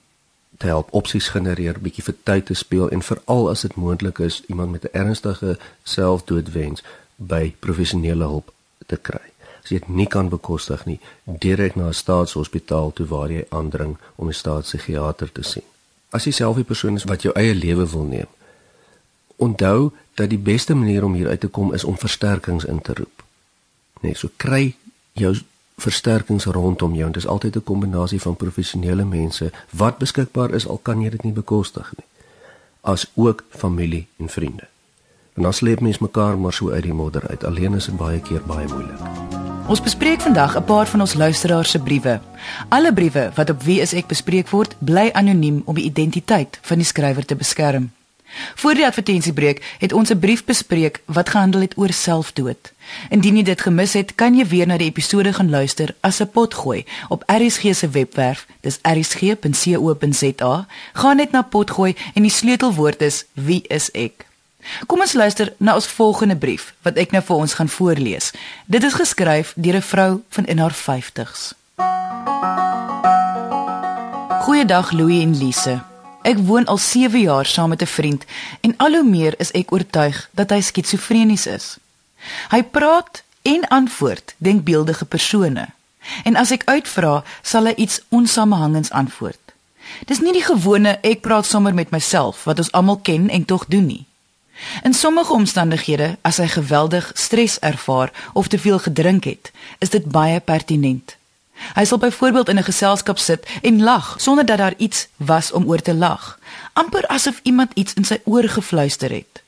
te 0.58 0.66
help 0.66 0.88
opsies 0.94 1.28
genereer, 1.28 1.80
bietjie 1.82 2.04
vir 2.04 2.16
tyd 2.24 2.46
te 2.46 2.58
speel 2.58 2.90
en 2.90 3.02
veral 3.06 3.50
as 3.50 3.62
dit 3.66 3.76
moontlik 3.76 4.20
is 4.22 4.42
iemand 4.48 4.72
met 4.72 4.84
'n 4.84 4.98
ernstige 4.98 5.58
selfdoodwens 5.84 6.84
by 7.16 7.56
professionele 7.60 8.24
hulp 8.24 8.54
te 8.86 8.98
kry. 8.98 9.26
As 9.64 9.70
jy 9.70 9.80
dit 9.80 9.88
nie 9.88 10.08
kan 10.08 10.30
bekostig 10.30 10.86
nie, 10.86 11.00
direk 11.26 11.76
na 11.76 11.88
'n 11.88 11.94
staatshospitaal 11.94 12.94
toe 12.94 13.06
waar 13.06 13.32
jy 13.32 13.46
aandring 13.50 13.98
om 14.16 14.28
'n 14.28 14.34
staatspsigiater 14.34 15.32
te 15.32 15.44
sien. 15.44 15.68
As 16.10 16.24
jy 16.24 16.32
self 16.32 16.58
'n 16.58 16.66
persoon 16.66 16.96
is 16.96 17.04
wat 17.04 17.22
jou 17.22 17.34
eie 17.36 17.56
lewe 17.56 17.90
wil 17.90 18.04
neem, 18.04 18.28
onthou 19.36 19.92
dat 20.14 20.30
die 20.30 20.38
beste 20.38 20.76
manier 20.76 21.04
om 21.04 21.14
hier 21.14 21.28
uit 21.28 21.40
te 21.40 21.48
kom 21.48 21.74
is 21.74 21.84
om 21.84 21.98
versterkings 21.98 22.66
in 22.66 22.82
te 22.82 22.94
roep. 22.94 23.21
Nee, 24.02 24.16
so 24.16 24.30
kry 24.36 24.76
jou 25.14 25.36
versterkings 25.82 26.46
rondom 26.46 26.96
jou 26.96 27.06
en 27.06 27.12
dis 27.12 27.28
altyd 27.28 27.56
'n 27.56 27.64
kombinasie 27.64 28.22
van 28.22 28.36
professionele 28.36 29.06
mense 29.06 29.52
wat 29.70 29.98
beskikbaar 29.98 30.54
is 30.54 30.68
al 30.68 30.78
kan 30.78 31.02
jy 31.02 31.10
dit 31.10 31.24
nie 31.24 31.34
bekostig 31.34 31.94
nie 31.98 32.06
as 32.82 33.12
ook 33.14 33.44
familie 33.50 34.08
en 34.18 34.30
vriende. 34.30 34.68
En 35.34 35.44
dan 35.44 35.54
sleep 35.54 35.80
mens 35.80 35.98
mekaar 35.98 36.38
maar 36.38 36.54
so 36.54 36.72
uit 36.72 36.84
die 36.84 36.94
modder 36.94 37.28
uit. 37.28 37.44
Alleen 37.44 37.74
is 37.74 37.86
dit 37.86 37.98
baie 37.98 38.20
keer 38.20 38.42
baie 38.46 38.68
moeilik. 38.68 39.00
Ons 39.68 39.82
bespreek 39.82 40.22
vandag 40.22 40.58
'n 40.58 40.64
paar 40.64 40.88
van 40.88 41.00
ons 41.00 41.14
luisteraars 41.14 41.70
se 41.70 41.80
briewe. 41.80 42.20
Alle 42.70 42.94
briewe 42.94 43.32
wat 43.36 43.50
op 43.50 43.64
Wie 43.64 43.80
is 43.80 43.94
ek 43.94 44.08
bespreek 44.08 44.50
word, 44.50 44.76
bly 44.80 45.10
anoniem 45.14 45.62
om 45.66 45.76
die 45.76 45.84
identiteit 45.84 46.60
van 46.62 46.78
die 46.78 46.86
skrywer 46.86 47.26
te 47.26 47.36
beskerm. 47.36 47.92
Voor 48.56 48.74
die 48.74 48.86
advertensiebreek 48.86 49.76
het 49.80 49.94
ons 49.94 50.10
'n 50.10 50.20
brief 50.20 50.44
bespreek 50.44 51.02
wat 51.06 51.30
gehandel 51.30 51.62
het 51.62 51.78
oor 51.78 51.94
selfdood. 51.94 52.72
Indien 53.10 53.36
jy 53.36 53.44
dit 53.44 53.62
gemis 53.62 53.94
het, 53.94 54.16
kan 54.16 54.36
jy 54.36 54.46
weer 54.46 54.68
na 54.68 54.78
die 54.78 54.88
episode 54.88 55.34
gaan 55.34 55.50
luister 55.50 55.96
as 56.00 56.20
'n 56.22 56.30
pot 56.30 56.54
gooi 56.54 56.86
op 57.10 57.24
RSG 57.26 57.76
se 57.76 57.90
webwerf, 57.90 58.46
dis 58.62 58.80
rsg.co.za. 58.82 60.68
Gaan 60.94 61.16
net 61.16 61.32
na 61.32 61.42
pot 61.42 61.72
gooi 61.72 61.96
en 62.14 62.22
die 62.22 62.32
sleutelwoord 62.32 63.02
is 63.02 63.26
wie 63.34 63.64
is 63.68 63.92
ek. 63.92 64.26
Kom 64.86 65.02
ons 65.02 65.14
luister 65.14 65.54
na 65.58 65.74
ons 65.76 65.88
volgende 65.88 66.36
brief 66.36 66.74
wat 66.82 66.96
ek 66.96 67.12
nou 67.12 67.24
vir 67.24 67.36
ons 67.36 67.54
gaan 67.54 67.70
voorlees. 67.70 68.32
Dit 68.66 68.84
is 68.84 68.94
geskryf 68.94 69.54
deur 69.56 69.76
'n 69.76 69.82
vrou 69.82 70.22
van 70.30 70.46
in 70.46 70.58
haar 70.58 70.76
50's. 70.76 71.54
Goeiedag 74.42 74.92
Louie 74.92 75.22
en 75.22 75.38
Lise. 75.38 75.91
Ek 76.22 76.38
woon 76.38 76.66
al 76.66 76.78
7 76.78 77.20
jaar 77.20 77.46
saam 77.46 77.70
met 77.70 77.82
'n 77.82 77.86
vriend 77.86 78.26
en 78.62 78.74
al 78.78 78.92
hoe 78.92 79.04
meer 79.04 79.34
is 79.40 79.52
ek 79.52 79.72
oortuig 79.72 80.30
dat 80.32 80.50
hy 80.50 80.62
skizofrenies 80.62 81.46
is. 81.46 81.78
Hy 82.50 82.64
praat 82.64 83.24
en 83.42 83.68
antwoord 83.68 84.34
denkbeeldige 84.38 85.06
persone. 85.06 85.68
En 86.24 86.36
as 86.36 86.52
ek 86.52 86.66
uitvra, 86.66 87.24
sal 87.42 87.66
hy 87.66 87.74
iets 87.76 88.02
onsamehangends 88.10 88.90
antwoord. 88.90 89.40
Dis 90.06 90.20
nie 90.20 90.34
die 90.34 90.46
gewone 90.46 91.00
ek 91.02 91.22
praat 91.22 91.46
sommer 91.46 91.74
met 91.74 91.90
myself 91.90 92.44
wat 92.44 92.58
ons 92.58 92.72
almal 92.72 92.98
ken 92.98 93.30
en 93.30 93.46
tog 93.46 93.66
doen 93.66 93.86
nie. 93.86 94.06
In 94.84 94.94
sommige 94.94 95.34
omstandighede, 95.34 96.18
as 96.22 96.38
hy 96.38 96.48
geweldig 96.48 97.12
stres 97.16 97.60
ervaar 97.60 98.12
of 98.34 98.48
te 98.48 98.60
veel 98.60 98.80
gedrink 98.80 99.24
het, 99.24 99.52
is 99.80 99.90
dit 99.90 100.06
baie 100.06 100.40
pertinent. 100.40 101.16
Hy 101.74 101.86
sal 101.86 101.98
byvoorbeeld 101.98 102.50
in 102.50 102.58
'n 102.58 102.64
geselskap 102.64 103.18
sit 103.18 103.48
en 103.62 103.84
lag 103.84 104.16
sonder 104.18 104.46
dat 104.46 104.58
daar 104.58 104.74
iets 104.78 105.08
was 105.16 105.52
om 105.52 105.68
oor 105.68 105.82
te 105.82 105.94
lag, 105.94 106.40
amper 106.74 107.08
asof 107.08 107.40
iemand 107.44 107.72
iets 107.74 107.94
in 107.94 108.06
sy 108.06 108.18
oor 108.24 108.50
gefluister 108.50 109.12
het. 109.12 109.44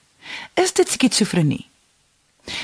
Is 0.54 0.74
dit 0.74 0.90
skizofrenie? 0.90 1.70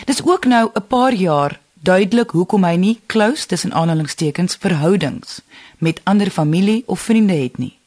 Dis 0.06 0.24
ook 0.24 0.46
nou 0.46 0.70
'n 0.74 0.88
paar 0.88 1.14
jaar 1.14 1.60
duidelik 1.74 2.30
hoekom 2.30 2.64
hy 2.64 2.76
nie 2.76 3.00
close 3.06 3.46
tussen 3.46 3.74
aanhalingstekens 3.74 4.58
verhoudings 4.60 5.42
met 5.78 6.02
ander 6.04 6.30
familie 6.30 6.84
of 6.86 7.00
vriende 7.00 7.34
het 7.34 7.58
nie. 7.58 7.78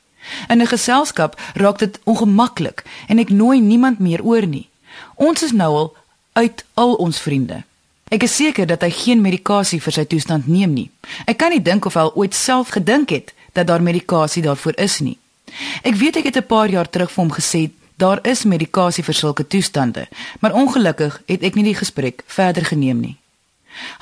In 0.49 0.61
'n 0.61 0.66
geselskap 0.66 1.40
raak 1.54 1.78
dit 1.78 1.99
ongemaklik 2.04 2.85
en 3.09 3.18
ek 3.18 3.28
nooi 3.28 3.61
niemand 3.61 3.99
meer 3.99 4.23
oor 4.23 4.47
nie. 4.47 4.68
Ons 5.14 5.42
is 5.42 5.52
nou 5.52 5.76
al 5.76 5.97
uit 6.32 6.64
al 6.75 6.94
ons 6.94 7.21
vriende. 7.21 7.64
Ek 8.12 8.26
is 8.26 8.35
seker 8.37 8.66
dat 8.69 8.83
hy 8.85 8.90
geen 8.92 9.23
medikasie 9.25 9.78
vir 9.81 9.95
sy 9.97 10.02
toestand 10.04 10.45
neem 10.45 10.75
nie. 10.76 10.90
Ek 11.25 11.38
kan 11.40 11.49
nie 11.54 11.62
dink 11.64 11.87
of 11.88 11.95
hy 11.97 12.11
ooit 12.12 12.35
self 12.37 12.75
gedink 12.75 13.09
het 13.14 13.33
dat 13.57 13.71
daar 13.71 13.81
medikasie 13.81 14.42
daarvoor 14.45 14.76
is 14.85 14.99
nie. 15.00 15.16
Ek 15.81 15.97
weet 15.97 16.19
ek 16.21 16.28
het 16.28 16.37
'n 16.37 16.47
paar 16.47 16.69
jaar 16.69 16.88
terug 16.88 17.11
vir 17.11 17.25
hom 17.25 17.33
gesê 17.33 17.71
daar 17.97 18.21
is 18.26 18.45
medikasie 18.45 19.04
vir 19.04 19.14
sulke 19.14 19.47
toestande, 19.47 20.09
maar 20.40 20.52
ongelukkig 20.52 21.23
het 21.26 21.42
ek 21.42 21.54
nie 21.54 21.64
die 21.64 21.75
gesprek 21.75 22.23
verder 22.26 22.64
geneem 22.64 23.00
nie. 23.00 23.16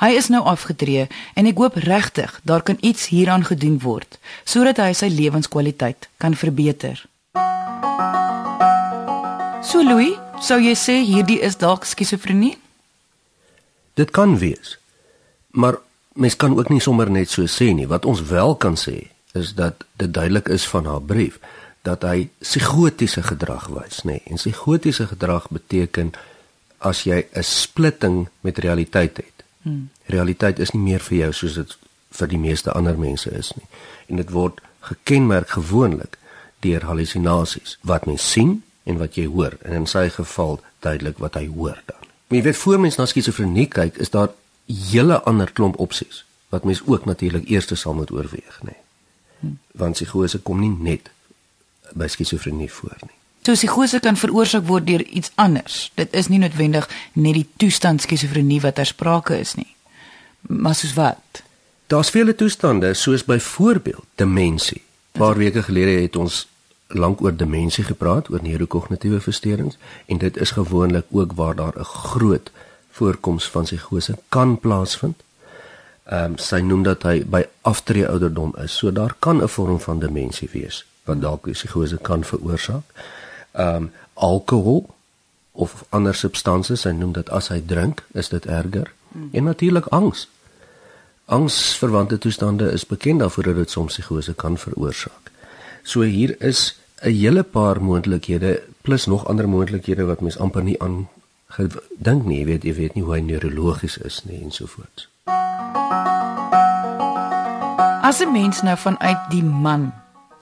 Hy 0.00 0.10
is 0.10 0.28
nou 0.28 0.42
afgetree 0.42 1.06
en 1.34 1.46
ek 1.46 1.58
hoop 1.58 1.74
regtig 1.74 2.40
daar 2.42 2.62
kan 2.62 2.78
iets 2.80 3.06
hieraan 3.06 3.44
gedoen 3.44 3.78
word 3.78 4.18
sodat 4.44 4.76
hy 4.76 4.92
sy 4.92 5.06
lewenskwaliteit 5.06 6.08
kan 6.18 6.34
verbeter. 6.34 7.06
So 9.62 9.82
Louis, 9.82 10.18
sou 10.40 10.58
jy 10.58 10.74
sê 10.74 11.04
hierdie 11.04 11.40
is 11.40 11.56
dalk 11.56 11.84
skizofrenie? 11.84 12.58
Dit 14.00 14.10
kan 14.16 14.38
wees. 14.40 14.78
Maar 15.50 15.76
mens 16.12 16.36
kan 16.36 16.56
ook 16.58 16.68
nie 16.72 16.80
sommer 16.80 17.10
net 17.10 17.30
so 17.30 17.44
sê 17.46 17.72
nie. 17.76 17.88
Wat 17.88 18.08
ons 18.08 18.22
wel 18.32 18.56
kan 18.56 18.78
sê 18.80 19.10
is 19.36 19.54
dat 19.54 19.84
dit 20.00 20.14
duidelik 20.14 20.48
is 20.48 20.66
van 20.68 20.88
haar 20.90 21.02
brief 21.02 21.38
dat 21.86 22.02
hy 22.04 22.28
psigotiese 22.42 23.22
gedrag 23.24 23.68
wys, 23.72 24.02
nê. 24.04 24.18
Nee. 24.18 24.22
En 24.34 24.40
psigotiese 24.40 25.06
gedrag 25.06 25.48
beteken 25.48 26.12
as 26.78 27.04
jy 27.04 27.26
'n 27.32 27.42
splitting 27.42 28.28
met 28.40 28.58
realiteit 28.58 29.16
het. 29.16 29.44
Hmm. 29.62 29.88
Realiteit 30.06 30.58
is 30.58 30.70
nie 30.70 30.82
meer 30.82 31.00
vir 31.00 31.18
jou 31.18 31.32
soos 31.32 31.54
dit 31.54 31.76
vir 32.10 32.28
die 32.28 32.38
meeste 32.38 32.72
ander 32.72 32.98
mense 32.98 33.30
is 33.30 33.52
nie. 33.56 33.66
En 34.06 34.16
dit 34.16 34.30
word 34.30 34.60
gekenmerk 34.80 35.48
gewoonlik 35.48 36.18
deur 36.60 36.84
halusinasies 36.84 37.78
wat 37.80 38.06
mens 38.06 38.30
sien 38.30 38.62
en 38.84 38.98
wat 38.98 39.14
jy 39.14 39.26
hoor. 39.26 39.56
En 39.62 39.72
in 39.72 39.86
sy 39.86 40.08
geval 40.08 40.60
duidelik 40.80 41.18
wat 41.18 41.34
hy 41.34 41.46
hoor 41.46 41.82
dan. 41.86 42.09
Maar 42.30 42.38
jy 42.38 42.44
weet 42.44 42.56
voor 42.56 42.80
mens 42.80 42.96
na 42.96 43.08
skizofrenie 43.10 43.66
kyk, 43.66 43.96
is 43.98 44.12
daar 44.14 44.28
hele 44.70 45.16
ander 45.26 45.50
klomp 45.50 45.78
opsies 45.82 46.24
wat 46.50 46.64
mens 46.64 46.82
ook 46.86 47.04
natuurlik 47.04 47.48
eers 47.50 47.66
sal 47.74 47.94
moet 47.94 48.10
oorweeg, 48.10 48.58
nê. 48.62 48.74
Nee. 49.40 49.56
Want 49.74 49.98
psigose 49.98 50.38
kom 50.38 50.60
nie 50.60 50.70
net 50.70 51.10
by 51.94 52.06
skizofrenie 52.06 52.70
voor 52.70 52.96
nie. 53.02 53.16
So 53.42 53.56
psigose 53.58 53.98
kan 53.98 54.16
veroorsaak 54.16 54.66
word 54.68 54.86
deur 54.86 55.02
iets 55.02 55.32
anders. 55.34 55.90
Dit 55.98 56.14
is 56.14 56.28
nie 56.28 56.38
noodwendig 56.38 56.86
net 57.12 57.34
die 57.34 57.46
toestand 57.56 58.02
skizofrenie 58.02 58.60
wat 58.62 58.78
ter 58.78 58.86
sprake 58.86 59.38
is 59.38 59.54
nie. 59.58 59.74
Maar 60.40 60.74
soos 60.74 60.94
wat? 60.94 61.42
Daar's 61.90 62.10
vele 62.14 62.34
toestande 62.34 62.94
soos 62.94 63.24
byvoorbeeld 63.24 64.06
demensie. 64.14 64.82
Paar 65.18 65.36
weke 65.36 65.62
gelede 65.62 66.00
het 66.02 66.16
ons 66.16 66.46
lank 66.92 67.22
oor 67.22 67.36
demensie 67.36 67.84
gepraat, 67.84 68.30
oor 68.30 68.42
neurokognitiewe 68.42 69.20
versteurings 69.20 69.78
en 70.06 70.18
dit 70.18 70.36
is 70.36 70.50
gewoonlik 70.50 71.06
ook 71.10 71.32
waar 71.32 71.54
daar 71.54 71.78
'n 71.78 71.84
groot 71.84 72.50
voorkoms 72.90 73.50
van 73.50 73.62
psigose 73.62 74.18
kan 74.28 74.58
plaasvind. 74.58 75.22
Ehm 76.04 76.24
um, 76.24 76.38
sy 76.38 76.58
noem 76.60 76.82
dat 76.82 77.02
hy 77.02 77.24
by 77.24 77.44
aftree 77.60 78.08
ouderdom 78.08 78.54
is. 78.62 78.76
So 78.76 78.92
daar 78.92 79.14
kan 79.18 79.42
'n 79.42 79.48
vorm 79.48 79.80
van 79.80 79.98
demensie 79.98 80.48
wees 80.52 80.84
wat 81.04 81.20
dalk 81.20 81.50
psigose 81.50 81.96
kan 81.96 82.24
veroorsaak. 82.24 82.84
Ehm 83.52 83.76
um, 83.76 83.92
alkohol 84.14 84.88
of 85.52 85.84
ander 85.88 86.14
substansies, 86.14 86.84
hy 86.84 86.90
noem 86.90 87.12
dat 87.12 87.30
as 87.30 87.48
hy 87.48 87.62
drink, 87.66 88.04
is 88.12 88.28
dit 88.28 88.46
erger. 88.46 88.92
Hmm. 89.12 89.28
En 89.32 89.44
natuurlik 89.44 89.86
angs. 89.86 90.28
Angsverwante 91.24 92.18
toestande 92.18 92.72
is 92.72 92.86
bekend 92.86 93.18
daarvoor 93.18 93.42
dat 93.42 93.54
dit 93.54 93.70
soms 93.70 93.92
psigose 93.92 94.34
kan 94.34 94.58
veroorsaak. 94.58 95.30
So 95.82 96.00
hier 96.00 96.34
is 96.42 96.79
'n 97.00 97.14
hele 97.14 97.42
paar 97.42 97.82
moontlikhede 97.82 98.62
plus 98.80 99.06
nog 99.06 99.26
ander 99.28 99.48
moontlikhede 99.48 100.04
wat 100.04 100.20
mens 100.20 100.38
amper 100.38 100.62
nie 100.62 100.82
aan 100.82 101.08
gedink 101.46 102.24
nie, 102.24 102.38
jy 102.38 102.44
weet 102.44 102.64
jy 102.64 102.74
weet 102.74 102.94
nie 102.94 103.02
hoe 103.02 103.14
hy 103.14 103.20
neurologies 103.20 103.96
is 103.96 104.20
nie 104.24 104.42
en 104.42 104.52
so 104.52 104.66
voort. 104.66 105.08
As 108.02 108.20
'n 108.20 108.32
mens 108.32 108.62
nou 108.62 108.76
vanuit 108.76 109.30
die 109.30 109.42
man 109.42 109.92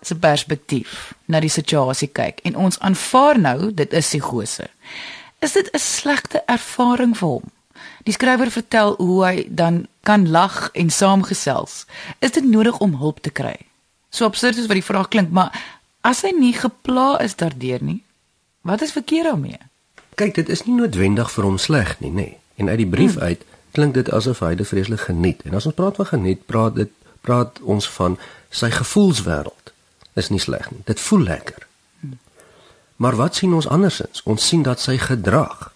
se 0.02 0.14
perspektief 0.14 1.14
na 1.24 1.40
die 1.40 1.48
situasie 1.48 2.08
kyk 2.08 2.40
en 2.42 2.56
ons 2.56 2.78
aanvaar 2.78 3.38
nou 3.38 3.74
dit 3.74 3.92
is 3.92 4.06
psigose. 4.06 4.68
Is 5.38 5.52
dit 5.52 5.70
'n 5.72 5.78
slegte 5.78 6.42
ervaring 6.46 7.16
vir 7.16 7.28
hom? 7.28 7.42
Die 8.02 8.12
skrywer 8.12 8.50
vertel 8.50 8.94
hoe 8.96 9.24
hy 9.24 9.46
dan 9.50 9.86
kan 10.02 10.30
lag 10.30 10.70
en 10.72 10.90
saamgesels. 10.90 11.86
Is 12.18 12.30
dit 12.30 12.44
nodig 12.44 12.78
om 12.78 12.94
hulp 12.94 13.20
te 13.20 13.30
kry? 13.30 13.56
So 14.10 14.24
absurd 14.24 14.56
is 14.56 14.66
wat 14.66 14.78
die 14.78 14.84
vraag 14.84 15.08
klink, 15.08 15.30
maar 15.30 15.77
as 16.00 16.22
hy 16.22 16.32
nie 16.36 16.54
gepla 16.56 17.18
is 17.22 17.36
daardeur 17.36 17.82
nie, 17.82 18.02
wat 18.66 18.82
is 18.82 18.92
verkeerd 18.92 19.30
daarmee? 19.30 19.60
Kyk, 20.18 20.34
dit 20.34 20.48
is 20.48 20.64
nie 20.66 20.74
noodwendig 20.74 21.30
vir 21.30 21.46
hom 21.46 21.58
sleg 21.58 21.96
nie, 22.00 22.10
nê. 22.10 22.14
Nee. 22.14 22.36
En 22.58 22.68
uit 22.68 22.80
die 22.80 22.90
brief 22.90 23.14
hmm. 23.14 23.22
uit 23.22 23.44
klink 23.76 23.94
dit 23.94 24.10
asof 24.10 24.40
hy 24.42 24.54
dit 24.58 24.66
vreeslik 24.66 25.04
geniet. 25.06 25.42
En 25.46 25.54
as 25.54 25.66
ons 25.68 25.74
praat 25.74 25.96
van 26.00 26.08
geniet, 26.10 26.46
praat 26.46 26.74
dit 26.74 26.90
praat 27.22 27.60
ons 27.60 27.88
van 27.98 28.16
sy 28.50 28.70
gevoelswêreld. 28.72 29.72
Is 30.18 30.30
nie 30.32 30.40
sleg 30.42 30.70
nie. 30.70 30.80
Dit 30.88 31.00
voel 31.00 31.22
lekker. 31.28 31.66
Hmm. 32.00 32.18
Maar 32.96 33.18
wat 33.20 33.38
sien 33.38 33.54
ons 33.54 33.68
andersins? 33.68 34.22
Ons 34.26 34.46
sien 34.46 34.64
dat 34.66 34.82
sy 34.82 34.96
gedrag 34.98 35.68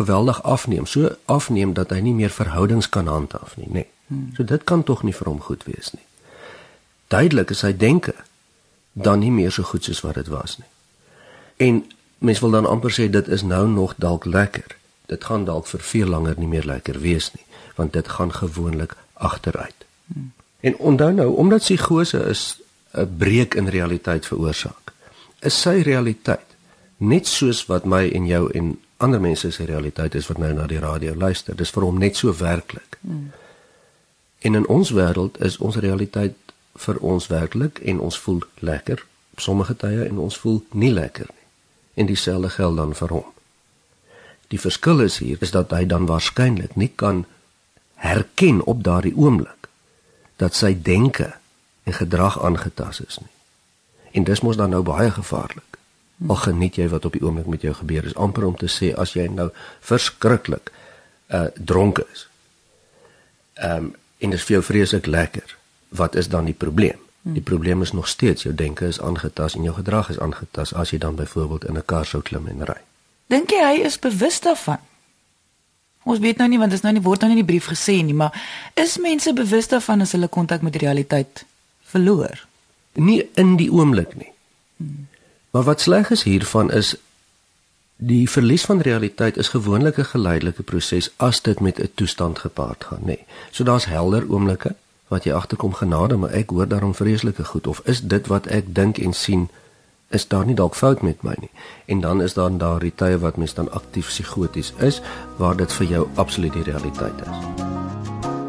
geweldig 0.00 0.42
afneem, 0.42 0.86
so 0.86 1.10
afneem 1.24 1.74
dat 1.76 1.90
hy 1.90 1.98
nie 2.00 2.14
meer 2.14 2.30
verhoudings 2.30 2.88
kan 2.88 3.10
handhaaf 3.10 3.56
nie, 3.58 3.68
nê. 3.68 3.72
Nee. 3.72 3.88
Hmm. 4.06 4.30
So 4.36 4.44
dit 4.44 4.64
kan 4.64 4.82
tog 4.82 5.02
nie 5.02 5.14
vir 5.14 5.28
hom 5.28 5.40
goed 5.44 5.66
wees 5.68 5.92
nie. 5.92 6.06
Duidelik 7.12 7.50
is 7.50 7.64
hy 7.66 7.74
denke 7.76 8.14
dan 8.92 9.18
nie 9.18 9.30
meer 9.30 9.52
so 9.52 9.62
goed 9.62 9.84
soos 9.84 10.00
wat 10.00 10.14
dit 10.14 10.26
was 10.26 10.58
nie. 10.58 10.68
En 11.56 11.84
mens 12.18 12.40
wil 12.40 12.50
dan 12.50 12.66
amper 12.66 12.92
sê 12.92 13.10
dit 13.10 13.28
is 13.28 13.42
nou 13.42 13.68
nog 13.68 13.94
dalk 13.96 14.24
lekker. 14.24 14.76
Dit 15.06 15.24
gaan 15.24 15.44
dalk 15.44 15.66
vir 15.66 15.80
veel 15.80 16.08
langer 16.08 16.34
nie 16.38 16.48
meer 16.48 16.64
lekker 16.64 17.00
wees 17.00 17.32
nie, 17.32 17.44
want 17.74 17.92
dit 17.92 18.08
gaan 18.08 18.32
gewoonlik 18.32 18.96
agteruit. 19.12 19.86
Hmm. 20.06 20.32
En 20.60 20.76
onthou 20.76 21.12
nou, 21.12 21.34
omdat 21.36 21.60
psigose 21.60 22.18
is 22.18 22.60
'n 22.92 23.16
breek 23.16 23.54
in 23.54 23.68
realiteit 23.68 24.26
veroorsaak, 24.26 24.92
is 25.40 25.60
sy 25.60 25.80
realiteit 25.80 26.46
net 26.96 27.26
soos 27.26 27.66
wat 27.66 27.84
my 27.84 28.08
en 28.08 28.26
jou 28.26 28.50
en 28.52 28.78
ander 28.96 29.20
mense 29.20 29.50
se 29.50 29.64
realiteit 29.64 30.14
is 30.14 30.26
wat 30.26 30.38
nou 30.38 30.52
na 30.52 30.66
die 30.66 30.78
radio 30.78 31.14
luister. 31.14 31.56
Dis 31.56 31.70
vir 31.70 31.82
hom 31.82 31.98
net 31.98 32.16
so 32.16 32.34
werklik. 32.36 32.98
Hmm. 33.00 33.30
En 34.38 34.54
in 34.54 34.66
ons 34.66 34.90
wêreld 34.90 35.40
is 35.40 35.58
ons 35.58 35.76
realiteit 35.76 36.34
vir 36.74 36.96
ons 36.98 37.26
werklik 37.26 37.78
en 37.78 38.00
ons 38.00 38.18
voel 38.18 38.42
lekker 38.58 39.04
sommige 39.36 39.76
tye 39.76 40.04
en 40.04 40.18
ons 40.18 40.38
voel 40.38 40.62
nie 40.70 40.92
lekker 40.92 41.26
nie 41.28 41.46
en 41.94 42.06
dieselfde 42.06 42.48
geld 42.48 42.76
dan 42.76 42.94
vir 42.94 43.08
hom. 43.08 43.26
Die 44.50 44.60
verskil 44.60 45.00
is 45.00 45.18
hier 45.18 45.38
is 45.40 45.50
dat 45.50 45.70
hy 45.70 45.84
dan 45.86 46.06
waarskynlik 46.06 46.76
nie 46.76 46.90
kan 46.94 47.24
herken 48.00 48.62
op 48.64 48.84
daardie 48.84 49.14
oomblik 49.16 49.68
dat 50.36 50.56
sy 50.56 50.72
denke 50.82 51.34
en 51.84 51.92
gedrag 51.92 52.38
aangetast 52.40 53.04
is 53.06 53.18
nie. 53.20 53.34
En 54.12 54.24
dis 54.24 54.40
mos 54.40 54.56
dan 54.56 54.70
nou 54.70 54.82
baie 54.82 55.10
gevaarlik. 55.10 55.78
Al 56.28 56.36
geniet 56.36 56.76
jy 56.80 56.88
wat 56.88 57.04
op 57.04 57.12
die 57.12 57.22
oomblik 57.24 57.46
met 57.46 57.62
jou 57.62 57.74
gebeur 57.74 58.04
is 58.04 58.16
amper 58.16 58.44
om 58.48 58.56
te 58.56 58.68
sê 58.68 58.90
as 58.96 59.14
jy 59.14 59.28
nou 59.28 59.50
verskriklik 59.80 60.72
uh 61.30 61.46
dronk 61.54 62.02
is. 62.10 62.26
Ehm 63.54 63.76
um, 63.76 63.94
en 64.20 64.30
dit 64.30 64.38
is 64.38 64.44
vir 64.44 64.58
jou 64.58 64.64
vreeslik 64.64 65.06
lekker. 65.06 65.56
Wat 65.90 66.14
is 66.14 66.28
dan 66.28 66.44
die 66.44 66.54
probleem? 66.54 66.98
Hmm. 67.22 67.32
Die 67.32 67.42
probleem 67.42 67.82
is 67.82 67.92
nog 67.92 68.08
steeds 68.08 68.42
jou 68.42 68.54
denke 68.54 68.86
is 68.86 69.00
aangetast 69.00 69.54
en 69.54 69.62
jou 69.62 69.74
gedrag 69.74 70.08
is 70.10 70.18
aangetast 70.18 70.74
as 70.74 70.90
jy 70.90 70.98
dan 70.98 71.14
byvoorbeeld 71.14 71.64
in 71.64 71.76
'n 71.76 71.84
kar 71.84 72.06
sou 72.06 72.22
klim 72.22 72.46
en 72.46 72.64
ry. 72.64 72.80
Dink 73.26 73.50
jy 73.50 73.60
hy 73.64 73.82
is 73.84 73.98
bewus 73.98 74.40
daarvan? 74.40 74.78
Ons 76.02 76.18
weet 76.18 76.36
nou 76.36 76.48
nie 76.48 76.58
want 76.58 76.70
dit 76.70 76.78
is 76.78 76.84
nou 76.84 76.92
nie 76.92 77.02
word 77.02 77.20
nou 77.20 77.30
nie 77.30 77.38
in 77.38 77.46
die 77.46 77.52
brief 77.52 77.68
gesê 77.68 78.02
nie, 78.02 78.14
maar 78.14 78.32
is 78.74 78.98
mense 78.98 79.32
bewus 79.32 79.68
daarvan 79.68 80.00
as 80.00 80.12
hulle 80.12 80.28
kontak 80.28 80.62
met 80.62 80.72
die 80.72 80.80
realiteit 80.80 81.44
verloor? 81.82 82.46
Nie 82.92 83.28
in 83.34 83.56
die 83.56 83.72
oomblik 83.72 84.16
nie. 84.16 84.32
Hmm. 84.76 85.06
Maar 85.50 85.62
wat 85.62 85.80
sleg 85.80 86.10
is 86.10 86.22
hiervan 86.22 86.70
is 86.72 86.96
die 87.96 88.30
verlies 88.30 88.64
van 88.64 88.80
realiteit 88.80 89.36
is 89.36 89.48
gewoonlik 89.48 89.98
'n 89.98 90.04
geleidelike 90.04 90.62
proses 90.62 91.10
as 91.16 91.42
dit 91.42 91.60
met 91.60 91.78
'n 91.78 91.90
toestand 91.94 92.38
gepaard 92.38 92.84
gaan, 92.84 93.00
nê. 93.00 93.06
Nee. 93.06 93.24
So 93.50 93.64
daar's 93.64 93.84
helder 93.84 94.24
oomblikke 94.30 94.74
wat 95.10 95.26
jy 95.26 95.32
agterkom 95.34 95.74
genade, 95.74 96.16
maar 96.16 96.30
ek 96.30 96.54
hoor 96.54 96.68
daarom 96.70 96.94
vreeslike 96.94 97.44
goed 97.44 97.66
of 97.66 97.82
is 97.84 98.00
dit 98.00 98.26
wat 98.30 98.46
ek 98.46 98.70
dink 98.74 98.98
en 98.98 99.12
sien 99.12 99.48
is 100.10 100.26
daar 100.28 100.46
nie 100.46 100.54
dalk 100.54 100.74
fout 100.74 101.02
met 101.02 101.22
my 101.22 101.34
nie. 101.38 101.50
En 101.86 102.00
dan 102.00 102.22
is 102.22 102.34
daar 102.34 102.50
daardie 102.58 102.94
tye 102.94 103.18
wat 103.18 103.36
mens 103.36 103.54
dan 103.54 103.70
aktief 103.72 104.06
psigoties 104.06 104.72
is 104.78 105.00
waar 105.38 105.56
dit 105.56 105.72
vir 105.72 105.86
jou 105.86 106.06
absoluut 106.14 106.52
die 106.52 106.66
realiteit 106.66 107.26
is. 107.26 107.68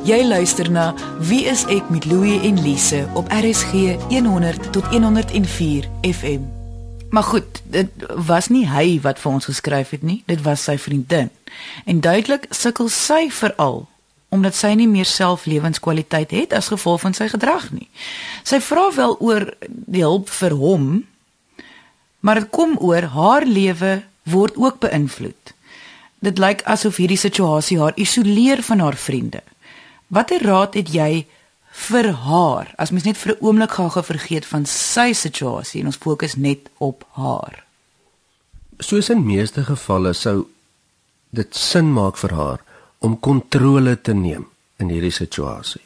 Jy 0.05 0.23
luister 0.25 0.71
na 0.71 0.93
Wie 1.19 1.43
is 1.45 1.65
ek 1.69 1.89
met 1.93 2.05
Louie 2.09 2.39
en 2.41 2.61
Lise 2.61 3.05
op 3.13 3.29
RSG 3.29 3.97
100 4.09 4.71
tot 4.73 4.85
104 4.89 5.89
FM. 6.01 6.41
Maar 7.09 7.23
goed, 7.23 7.61
dit 7.63 7.89
was 8.15 8.47
nie 8.47 8.65
hy 8.69 8.97
wat 9.01 9.19
vir 9.19 9.31
ons 9.31 9.45
geskryf 9.45 9.89
het 9.89 10.01
nie, 10.01 10.23
dit 10.25 10.41
was 10.41 10.63
sy 10.63 10.77
vriendin. 10.77 11.29
En 11.85 12.01
duidelik 12.01 12.45
sukkel 12.49 12.89
sy 12.89 13.27
veral 13.29 13.90
omdat 14.31 14.55
sy 14.55 14.71
nie 14.79 14.87
meer 14.87 15.07
selflewenskwaliteit 15.07 16.31
het 16.31 16.53
as 16.55 16.71
gevolg 16.71 17.03
van 17.03 17.15
sy 17.15 17.27
gedrag 17.31 17.67
nie. 17.75 17.89
Sy 18.47 18.61
vra 18.63 18.87
wel 18.95 19.17
oor 19.19 19.49
die 19.67 20.05
hulp 20.05 20.31
vir 20.31 20.55
hom, 20.55 20.85
maar 22.23 22.39
dit 22.39 22.51
kom 22.55 22.77
oor 22.79 23.09
haar 23.11 23.45
lewe 23.45 23.97
word 24.31 24.55
ook 24.55 24.79
beïnvloed. 24.85 25.53
Dit 26.23 26.39
lyk 26.39 26.63
asof 26.69 27.01
hierdie 27.01 27.19
situasie 27.19 27.79
haar 27.81 27.97
isoleer 27.99 28.63
van 28.63 28.79
haar 28.79 28.95
vriende. 28.95 29.41
Watter 30.07 30.43
raad 30.47 30.79
het 30.79 30.93
jy 30.95 31.25
vir 31.87 32.11
haar 32.23 32.71
as 32.79 32.91
mens 32.91 33.07
net 33.07 33.17
vir 33.17 33.35
'n 33.35 33.43
oomblik 33.43 33.71
gou 33.71 34.03
vergeet 34.03 34.45
van 34.45 34.65
sy 34.65 35.11
situasie 35.13 35.81
en 35.81 35.87
ons 35.87 35.99
fokus 35.99 36.35
net 36.35 36.69
op 36.77 37.03
haar? 37.19 37.63
Soos 38.79 39.09
in 39.09 39.25
meeste 39.25 39.63
gevalle 39.63 40.13
sou 40.13 40.47
dit 41.31 41.55
sin 41.55 41.93
maak 41.93 42.17
vir 42.17 42.33
haar 42.35 42.59
om 43.01 43.19
kontrole 43.19 43.95
te 44.01 44.13
neem 44.13 44.45
in 44.77 44.89
hierdie 44.93 45.13
situasie. 45.13 45.81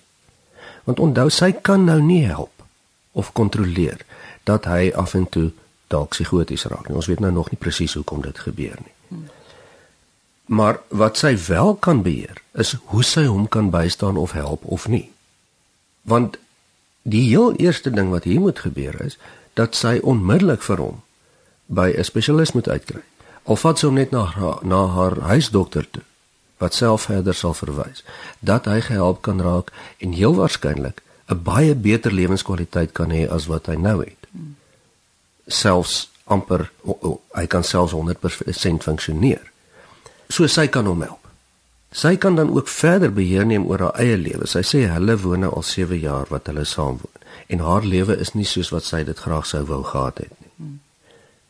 Want 0.84 1.00
onthou 1.00 1.30
sy 1.32 1.54
kan 1.64 1.86
nou 1.88 2.02
nie 2.04 2.26
help 2.28 2.66
of 3.16 3.32
kontroleer 3.32 4.04
dat 4.44 4.68
hy 4.68 4.92
af 4.92 5.16
en 5.16 5.28
toe 5.32 5.50
dalk 5.88 6.12
psigoties 6.12 6.68
raak 6.68 6.90
nie. 6.90 6.98
Ons 6.98 7.08
weet 7.08 7.24
nou 7.24 7.32
nog 7.32 7.52
nie 7.52 7.60
presies 7.62 7.96
hoekom 7.96 8.22
dit 8.26 8.40
gebeur 8.44 8.76
nie. 8.84 9.22
Maar 10.46 10.82
wat 10.90 11.18
sy 11.18 11.32
wel 11.48 11.76
kan 11.80 12.04
beheer 12.06 12.42
is 12.54 12.76
hoe 12.92 13.04
sy 13.04 13.24
hom 13.26 13.48
kan 13.48 13.72
bystaan 13.74 14.20
of 14.20 14.36
help 14.36 14.66
of 14.66 14.88
nie. 14.92 15.08
Want 16.04 16.36
die 17.02 17.24
heel 17.30 17.56
eerste 17.56 17.90
ding 17.90 18.12
wat 18.12 18.28
hier 18.28 18.44
moet 18.44 18.60
gebeur 18.60 19.00
is 19.06 19.16
dat 19.56 19.76
sy 19.76 19.98
onmiddellik 20.04 20.66
vir 20.68 20.84
hom 20.84 21.00
by 21.66 21.94
'n 21.96 22.04
spesialis 22.04 22.52
moet 22.52 22.68
uitkry. 22.68 23.02
Al 23.46 23.56
vat 23.56 23.80
sy 23.80 23.88
hom 23.88 23.96
net 23.96 24.12
na 24.12 24.60
na 24.62 24.86
haar 24.88 25.20
huisdokter 25.32 25.88
toe 25.92 26.04
wat 26.58 26.74
self 26.74 27.08
verder 27.10 27.36
sal 27.36 27.54
verwys 27.54 28.04
dat 28.40 28.66
hy 28.66 28.80
gehelp 28.82 29.22
kan 29.22 29.42
raak 29.42 29.72
en 29.98 30.12
heel 30.12 30.36
waarskynlik 30.36 31.02
'n 31.28 31.42
baie 31.44 31.76
beter 31.76 32.12
lewenskwaliteit 32.12 32.92
kan 32.92 33.10
hê 33.10 33.26
as 33.30 33.46
wat 33.46 33.66
hy 33.66 33.76
nou 33.76 34.00
het. 34.00 34.28
Selfs 35.48 36.10
amper 36.24 36.72
oh, 36.82 37.04
oh, 37.04 37.20
hy 37.34 37.46
kan 37.48 37.64
selfs 37.64 37.94
100% 37.94 38.84
funksioneer. 38.84 39.52
So 40.30 40.48
sy 40.48 40.68
kan 40.68 40.86
hom 40.86 41.02
help. 41.02 41.22
Sy 41.92 42.16
kan 42.16 42.36
dan 42.36 42.52
ook 42.54 42.68
verder 42.68 43.14
beheer 43.14 43.46
neem 43.46 43.66
oor 43.66 43.80
haar 43.80 44.00
eie 44.00 44.18
lewe. 44.18 44.48
Sy 44.48 44.62
sê 44.62 44.88
hulle 44.92 45.18
woon 45.18 45.40
nou 45.40 45.54
al 45.56 45.64
7 45.64 45.98
jaar 45.98 46.26
wat 46.30 46.48
hulle 46.52 46.66
saam 46.66 47.00
woon 47.02 47.24
en 47.48 47.60
haar 47.60 47.86
lewe 47.86 48.18
is 48.18 48.34
nie 48.34 48.46
soos 48.46 48.72
wat 48.74 48.86
sy 48.86 49.04
dit 49.06 49.20
graag 49.22 49.46
sou 49.46 49.62
wou 49.70 49.84
gehad 49.86 50.18
het 50.18 50.34
nie. 50.40 50.52
Hmm. 50.58 50.80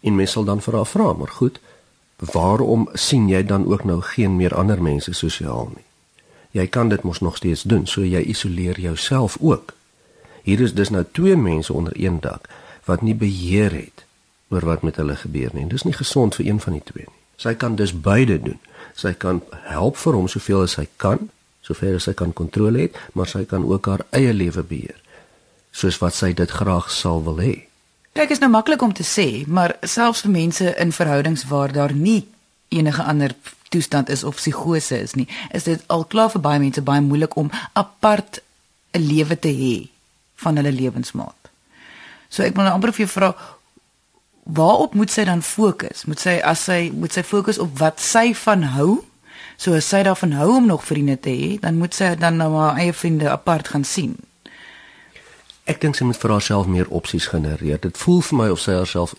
En 0.02 0.16
mens 0.16 0.32
sal 0.32 0.44
dan 0.44 0.62
vir 0.62 0.76
haar 0.76 0.90
vra, 0.90 1.14
maar 1.14 1.32
goed, 1.38 1.60
waarom 2.32 2.90
sien 2.94 3.28
jy 3.30 3.44
dan 3.44 3.66
ook 3.68 3.84
nou 3.84 4.02
geen 4.02 4.36
meer 4.36 4.56
ander 4.56 4.82
mense 4.82 5.14
sosiaal 5.14 5.72
nie? 5.76 5.84
Jy 6.52 6.68
kan 6.68 6.90
dit 6.90 7.04
mos 7.04 7.20
nog 7.20 7.38
steeds 7.38 7.62
doen, 7.62 7.88
so 7.88 8.02
jy 8.02 8.22
isoleer 8.22 8.80
jouself 8.80 9.38
ook. 9.40 9.74
Hier 10.44 10.62
is 10.62 10.74
dus 10.74 10.90
nou 10.90 11.04
twee 11.12 11.36
mense 11.36 11.74
onder 11.74 11.94
een 11.96 12.20
dak 12.20 12.50
wat 12.86 13.02
nie 13.02 13.16
beheer 13.16 13.74
het 13.74 14.06
oor 14.50 14.66
wat 14.66 14.82
met 14.82 14.96
hulle 14.96 15.16
gebeur 15.16 15.50
nie. 15.54 15.68
Dis 15.68 15.84
nie 15.84 15.94
gesond 15.94 16.36
vir 16.36 16.46
een 16.46 16.60
van 16.60 16.74
die 16.74 16.84
twee 16.86 17.08
nie. 17.08 17.22
Sy 17.36 17.54
kan 17.54 17.76
dus 17.76 17.92
beide 17.92 18.40
doen. 18.40 18.60
Sy 18.96 19.12
kan 19.14 19.42
help 19.68 19.98
vir 19.98 20.16
hom 20.16 20.28
soveel 20.32 20.64
as 20.64 20.78
sy 20.78 20.86
kan, 20.96 21.30
sover 21.62 21.98
as 21.98 22.08
sy 22.08 22.14
kan 22.14 22.32
kontrole 22.34 22.86
het, 22.86 23.00
maar 23.14 23.28
sy 23.28 23.44
kan 23.50 23.66
ook 23.68 23.90
haar 23.92 24.06
eie 24.16 24.34
lewe 24.34 24.64
beheer 24.64 25.02
soos 25.76 25.98
wat 26.00 26.16
sy 26.16 26.32
dit 26.32 26.52
graag 26.52 26.88
sal 26.94 27.24
wil 27.26 27.42
hê. 27.44 27.56
Kyk, 28.16 28.32
is 28.32 28.40
nou 28.40 28.48
maklik 28.48 28.80
om 28.80 28.94
te 28.96 29.04
sê, 29.04 29.44
maar 29.44 29.74
selfs 29.84 30.22
vir 30.24 30.32
mense 30.32 30.70
in 30.80 30.94
verhoudings 30.96 31.42
waar 31.50 31.74
daar 31.76 31.92
nie 31.92 32.22
enige 32.72 33.04
ander 33.04 33.34
toestand 33.70 34.08
is 34.10 34.24
of 34.24 34.38
psigose 34.40 34.96
is 35.04 35.18
nie, 35.20 35.26
is 35.52 35.66
dit 35.68 35.82
al 35.92 36.06
klaar 36.08 36.30
vir 36.32 36.42
baie 36.46 36.62
mense 36.64 36.80
baie 36.80 37.04
moeilik 37.04 37.36
om 37.36 37.50
apart 37.74 38.40
'n 38.96 39.04
lewe 39.04 39.36
te 39.36 39.52
hê 39.52 39.90
van 40.44 40.56
hulle 40.56 40.72
lewensmaat. 40.72 41.52
So 42.30 42.44
ek 42.44 42.56
wil 42.56 42.64
nou 42.64 42.74
amper 42.74 42.94
vir 42.94 43.06
jou 43.06 43.12
vra 43.20 43.36
waarop 44.44 44.96
moet 44.96 45.12
sy 45.12 45.26
dan 45.26 45.42
fokus? 45.42 46.06
Moet 46.06 46.20
sy 46.20 46.40
as 46.40 46.64
sy 46.64 46.92
moet 46.94 47.12
sy 47.12 47.24
fokus 47.24 47.60
op 47.60 47.78
wat 47.80 48.00
sy 48.00 48.34
van 48.34 48.64
hou? 48.64 49.04
So 49.58 49.74
as 49.74 49.90
sy 49.90 50.04
daarvan 50.04 50.32
hou 50.32 50.56
om 50.56 50.66
nog 50.66 50.86
vriende 50.86 51.20
te 51.20 51.30
hê, 51.30 51.60
dan 51.60 51.78
moet 51.78 51.94
sy 51.94 52.16
dan 52.16 52.38
nou 52.38 52.56
haar 52.56 52.78
eie 52.78 52.94
vriende 52.94 53.30
apart 53.30 53.68
gaan 53.68 53.84
sien. 53.84 54.16
Ek 55.66 55.80
dink 55.82 55.98
sy 55.98 56.06
moet 56.06 56.20
vir 56.22 56.32
haarself 56.36 56.68
meer 56.70 56.90
opsies 56.94 57.26
genereer. 57.32 57.80
Dit 57.82 57.98
voel 57.98 58.22
vir 58.22 58.38
my 58.38 58.50
of 58.54 58.62
sy 58.62 58.76
haarself 58.78 59.16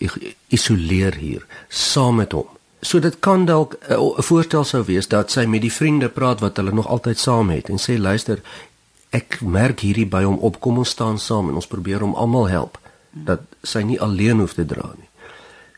isoleer 0.55 1.19
hier 1.19 1.47
saam 1.69 2.21
met 2.23 2.37
hom. 2.37 2.47
So 2.87 3.01
dit 3.03 3.17
kan 3.21 3.47
dalk 3.49 3.75
eh, 3.89 3.97
'n 3.99 4.23
voorstel 4.23 4.65
sou 4.65 4.85
wees 4.85 5.09
dat 5.09 5.31
sy 5.31 5.47
met 5.47 5.63
die 5.63 5.73
vriende 5.73 6.09
praat 6.09 6.41
wat 6.41 6.57
hulle 6.57 6.73
nog 6.73 6.87
altyd 6.87 7.19
saam 7.19 7.51
het 7.51 7.69
en 7.69 7.79
sê 7.83 7.99
luister, 7.99 8.43
ek 9.11 9.41
merk 9.41 9.81
hierdie 9.81 10.07
by 10.07 10.23
hom 10.23 10.39
op, 10.39 10.61
kom 10.61 10.79
ons 10.79 10.89
staan 10.89 11.19
saam 11.19 11.49
en 11.49 11.55
ons 11.55 11.67
probeer 11.67 12.01
hom 12.01 12.15
almal 12.15 12.49
help 12.49 12.79
dat 13.11 13.41
sy 13.63 13.83
nie 13.83 14.01
alleen 14.01 14.39
hoef 14.39 14.55
te 14.55 14.67
dra 14.67 14.93
nie. 14.95 15.09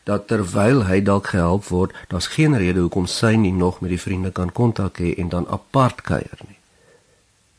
Dat 0.03 0.27
terwyl 0.27 0.85
hy 0.85 1.01
dalk 1.01 1.31
gehelp 1.31 1.65
word, 1.71 1.93
daar's 2.09 2.27
geen 2.27 2.57
rede 2.57 2.79
hoekom 2.79 3.07
sy 3.07 3.33
nie 3.35 3.51
nog 3.51 3.81
met 3.81 3.89
die 3.89 4.01
vriende 4.01 4.31
kan 4.31 4.51
kontak 4.51 4.99
hê 4.99 5.15
en 5.17 5.29
dan 5.29 5.47
apart 5.47 6.01
kuier 6.01 6.39
nie. 6.47 6.58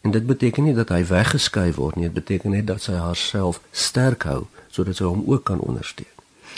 En 0.01 0.11
dit 0.11 0.27
beteken 0.27 0.65
nie 0.65 0.75
dat 0.75 0.89
hy 0.89 1.03
weggeskei 1.07 1.73
word 1.77 1.97
nie, 1.97 2.09
dit 2.09 2.17
beteken 2.17 2.51
net 2.57 2.67
dat 2.67 2.83
sy 2.83 2.97
haarself 2.97 3.61
sterk 3.71 4.25
hou 4.25 4.47
sodat 4.71 4.97
sy 4.97 5.05
hom 5.05 5.23
ook 5.27 5.45
kan 5.45 5.61
ondersteun. 5.61 6.09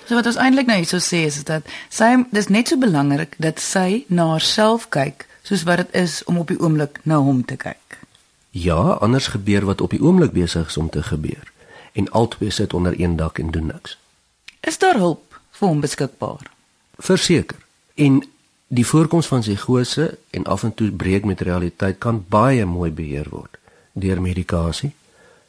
So 0.06 0.14
wat 0.18 0.26
ons 0.26 0.38
eintlik 0.40 0.68
nou 0.68 0.76
hierso 0.78 1.00
sê 1.02 1.24
is 1.26 1.40
dat 1.48 1.66
sy 1.90 2.14
dis 2.30 2.50
net 2.52 2.70
so 2.70 2.78
belangrik 2.78 3.34
dat 3.42 3.60
sy 3.62 4.04
na 4.08 4.32
haarself 4.34 4.88
kyk 4.94 5.26
soos 5.42 5.64
wat 5.66 5.82
dit 5.82 5.96
is 6.02 6.20
om 6.30 6.38
op 6.42 6.50
die 6.52 6.58
oomblik 6.60 7.00
na 7.08 7.18
hom 7.22 7.42
te 7.44 7.56
kyk. 7.56 7.98
Ja, 8.52 8.98
anders 9.00 9.32
gebeur 9.32 9.64
wat 9.64 9.80
op 9.80 9.90
die 9.90 10.02
oomblik 10.02 10.34
besig 10.36 10.68
is 10.68 10.76
om 10.76 10.90
te 10.90 11.02
gebeur 11.02 11.50
en 11.92 12.10
albei 12.10 12.50
sit 12.50 12.74
onder 12.74 12.94
een 13.00 13.16
dak 13.16 13.38
en 13.38 13.50
doen 13.50 13.66
niks. 13.66 13.98
Is 14.60 14.78
daar 14.78 14.96
hulp 14.96 15.40
vir 15.50 15.68
hom 15.68 15.80
beskikbaar? 15.80 16.46
Verseker. 16.98 17.58
En 17.94 18.22
Die 18.72 18.86
voorkoms 18.86 19.26
van 19.26 19.40
psigose 19.40 20.18
en 20.30 20.44
af 20.44 20.62
en 20.62 20.74
toe 20.74 20.90
breek 20.90 21.24
met 21.24 21.40
realiteit 21.40 21.98
kan 21.98 22.24
baie 22.28 22.64
mooi 22.64 22.90
beheer 22.90 23.26
word 23.28 23.58
deur 23.92 24.20
medikasie 24.24 24.94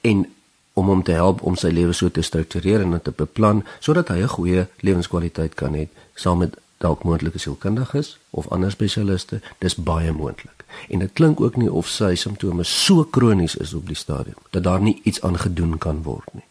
en 0.01 0.25
om 0.73 0.87
hom 0.91 1.03
te 1.03 1.15
help 1.15 1.41
om 1.41 1.55
sy 1.55 1.71
lewe 1.71 1.95
so 1.95 2.11
te 2.11 2.21
struktureer 2.21 2.83
en 2.83 2.99
te 3.01 3.13
beplan 3.15 3.63
sodat 3.79 4.11
hy 4.11 4.19
'n 4.25 4.33
goeie 4.35 4.67
lewenskwaliteit 4.79 5.55
kan 5.55 5.73
hê 5.73 5.87
saam 6.15 6.37
met 6.37 6.59
dalk 6.77 7.03
moontlike 7.03 7.39
sielkundiges 7.39 8.17
of 8.29 8.47
ander 8.47 8.71
spesialiste. 8.71 9.41
Dis 9.57 9.75
baie 9.75 10.11
moontlik. 10.11 10.65
En 10.89 10.99
dit 10.99 11.13
klink 11.13 11.41
ook 11.41 11.55
nie 11.55 11.71
of 11.71 11.87
sy 11.87 12.15
simptome 12.15 12.63
so 12.63 13.03
kronies 13.03 13.55
is 13.55 13.73
op 13.73 13.87
die 13.87 13.95
stadium 13.95 14.39
dat 14.49 14.63
daar 14.63 14.81
nie 14.81 14.99
iets 15.03 15.21
aan 15.21 15.39
gedoen 15.39 15.77
kan 15.77 16.03
word 16.03 16.33
nie. 16.33 16.43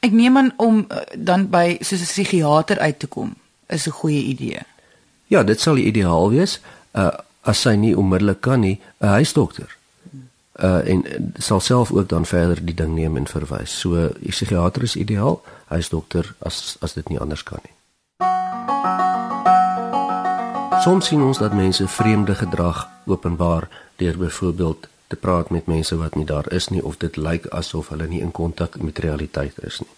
Ek 0.00 0.12
neem 0.12 0.36
aan 0.36 0.52
om 0.56 0.86
uh, 0.88 0.96
dan 1.18 1.48
by 1.50 1.76
soos 1.80 2.00
'n 2.00 2.12
psigiater 2.14 2.78
uit 2.78 2.98
te 2.98 3.06
kom 3.06 3.34
is 3.66 3.86
'n 3.86 3.90
goeie 3.90 4.22
idee 4.22 4.62
Ja, 5.30 5.42
dit 5.42 5.60
sal 5.60 5.76
ideaal 5.76 6.30
wees. 6.30 6.60
Uh 6.92 7.10
as 7.48 7.62
sy 7.64 7.72
nie 7.72 7.94
onmiddellik 7.96 8.42
kan 8.44 8.60
nie, 8.60 8.80
'n 9.00 9.06
huisdokter. 9.06 9.76
Uh 10.60 10.88
en 10.92 11.04
sal 11.38 11.60
self 11.60 11.92
ook 11.92 12.08
dan 12.08 12.26
verder 12.26 12.64
die 12.64 12.74
ding 12.74 12.94
neem 12.94 13.16
en 13.16 13.26
verwys. 13.26 13.78
So 13.80 13.94
'n 13.94 14.12
psigiater 14.26 14.82
is 14.82 14.96
ideaal, 14.96 15.42
huisdokter 15.66 16.34
as 16.38 16.76
as 16.80 16.92
dit 16.92 17.08
nie 17.08 17.18
anders 17.18 17.42
kan 17.42 17.58
nie. 17.62 17.74
Soms 20.82 21.06
sien 21.06 21.22
ons 21.22 21.38
dat 21.38 21.52
mense 21.52 21.88
vreemde 21.88 22.34
gedrag 22.34 22.88
openbaar 23.06 23.68
deur 23.96 24.18
byvoorbeeld 24.18 24.86
te 25.06 25.16
praat 25.16 25.50
met 25.50 25.66
mense 25.66 25.96
wat 25.96 26.14
nie 26.14 26.24
daar 26.24 26.52
is 26.52 26.68
nie 26.68 26.84
of 26.84 26.96
dit 26.96 27.16
lyk 27.16 27.46
asof 27.46 27.88
hulle 27.88 28.06
nie 28.06 28.20
in 28.20 28.32
kontak 28.32 28.80
met 28.80 28.98
realiteit 28.98 29.54
is 29.62 29.80
nie. 29.80 29.94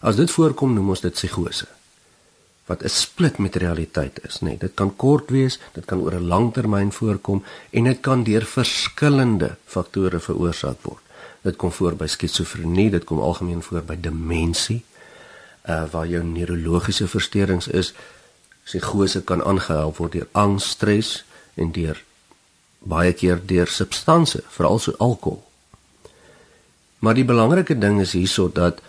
As 0.00 0.16
dit 0.16 0.30
voorkom, 0.30 0.74
noem 0.74 0.88
ons 0.88 1.00
dit 1.00 1.12
psigose 1.12 1.66
wat 2.66 2.82
'n 2.82 2.88
split 2.88 3.38
met 3.38 3.56
realiteit 3.56 4.18
is, 4.22 4.40
nê. 4.40 4.44
Nee, 4.44 4.58
dit 4.58 4.74
kan 4.74 4.96
kort 4.96 5.30
wees, 5.30 5.58
dit 5.72 5.84
kan 5.84 6.00
oor 6.00 6.14
'n 6.14 6.26
lang 6.26 6.52
termyn 6.52 6.92
voorkom 6.92 7.44
en 7.70 7.84
dit 7.84 8.00
kan 8.00 8.22
deur 8.22 8.44
verskillende 8.44 9.56
faktore 9.64 10.20
veroorsaak 10.20 10.82
word. 10.82 11.02
Dit 11.40 11.56
kom 11.56 11.72
voor 11.72 11.94
by 11.96 12.06
skizofrenie, 12.06 12.90
dit 12.90 13.04
kom 13.04 13.20
algemeen 13.20 13.62
voor 13.62 13.82
by 13.82 13.96
demensie, 14.00 14.84
uh 15.68 15.84
waar 15.90 16.06
jou 16.06 16.24
neurologiese 16.24 17.08
versteurings 17.08 17.68
is. 17.68 17.94
Psigose 18.62 19.22
kan 19.24 19.44
aangehelp 19.44 19.96
word 19.96 20.12
deur 20.12 20.28
angs, 20.32 20.68
stres 20.68 21.24
en 21.54 21.72
deur 21.72 22.02
baie 22.78 23.12
keer 23.12 23.40
deur 23.46 23.66
substansies, 23.66 24.42
veral 24.48 24.78
so 24.78 24.92
alkohol. 24.98 25.44
Maar 26.98 27.14
die 27.14 27.24
belangrike 27.24 27.78
ding 27.78 28.00
is 28.00 28.12
hierso 28.12 28.50
dat 28.52 28.80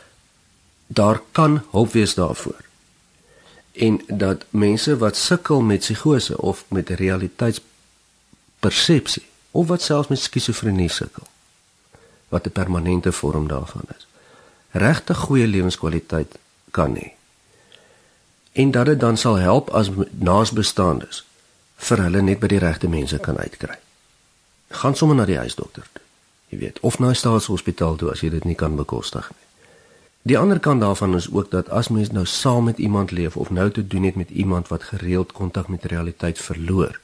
daar 0.87 1.21
kan 1.31 1.63
hulp 1.71 1.91
wees 1.91 2.13
daarvoor 2.13 2.66
en 3.77 4.01
dat 4.07 4.45
mense 4.49 4.97
wat 4.97 5.17
sukkel 5.17 5.61
met 5.61 5.79
psigose 5.79 6.41
of 6.41 6.65
met 6.69 6.89
realiteitspersepsie 6.89 9.25
of 9.51 9.67
wat 9.67 9.81
selfs 9.81 10.07
met 10.07 10.19
skizofrenie 10.19 10.89
sukkel 10.89 11.27
wat 12.27 12.45
'n 12.45 12.51
permanente 12.51 13.11
vorm 13.11 13.47
daarvan 13.47 13.81
is 13.97 14.07
regte 14.71 15.13
goeie 15.13 15.47
lewenskwaliteit 15.47 16.37
kan 16.71 16.95
hê 16.95 17.11
en 18.51 18.71
dat 18.71 18.85
dit 18.85 18.99
dan 18.99 19.17
sal 19.17 19.35
help 19.35 19.69
as 19.69 19.89
naasbestaandes 20.11 21.25
vir 21.75 22.01
hulle 22.01 22.21
net 22.21 22.39
by 22.39 22.47
die 22.47 22.59
regte 22.59 22.87
mense 22.87 23.19
kan 23.19 23.37
uitkry. 23.37 23.75
Gaan 24.67 24.95
sommer 24.95 25.15
na 25.15 25.25
die 25.25 25.37
huisdokter 25.37 25.87
toe 25.93 26.05
jy 26.47 26.57
weet 26.57 26.79
of 26.79 26.99
na 26.99 27.09
'n 27.09 27.15
staatshospitaal 27.15 27.95
toe 27.95 28.11
as 28.11 28.21
jy 28.21 28.29
dit 28.29 28.43
nie 28.43 28.55
kan 28.55 28.75
bekostig 28.75 29.29
nie 29.29 29.46
Die 30.27 30.37
ander 30.37 30.59
kant 30.59 30.81
daarvan 30.81 31.15
is 31.15 31.31
ook 31.31 31.51
dat 31.51 31.69
as 31.69 31.87
mens 31.87 32.11
nou 32.11 32.25
saam 32.25 32.63
met 32.63 32.77
iemand 32.77 33.11
leef 33.11 33.37
of 33.37 33.49
nou 33.49 33.71
te 33.71 33.87
doen 33.87 34.03
het 34.03 34.15
met 34.15 34.29
iemand 34.29 34.67
wat 34.67 34.83
gereeld 34.83 35.31
kontak 35.31 35.67
met 35.67 35.85
realiteit 35.85 36.39
verloor, 36.39 36.99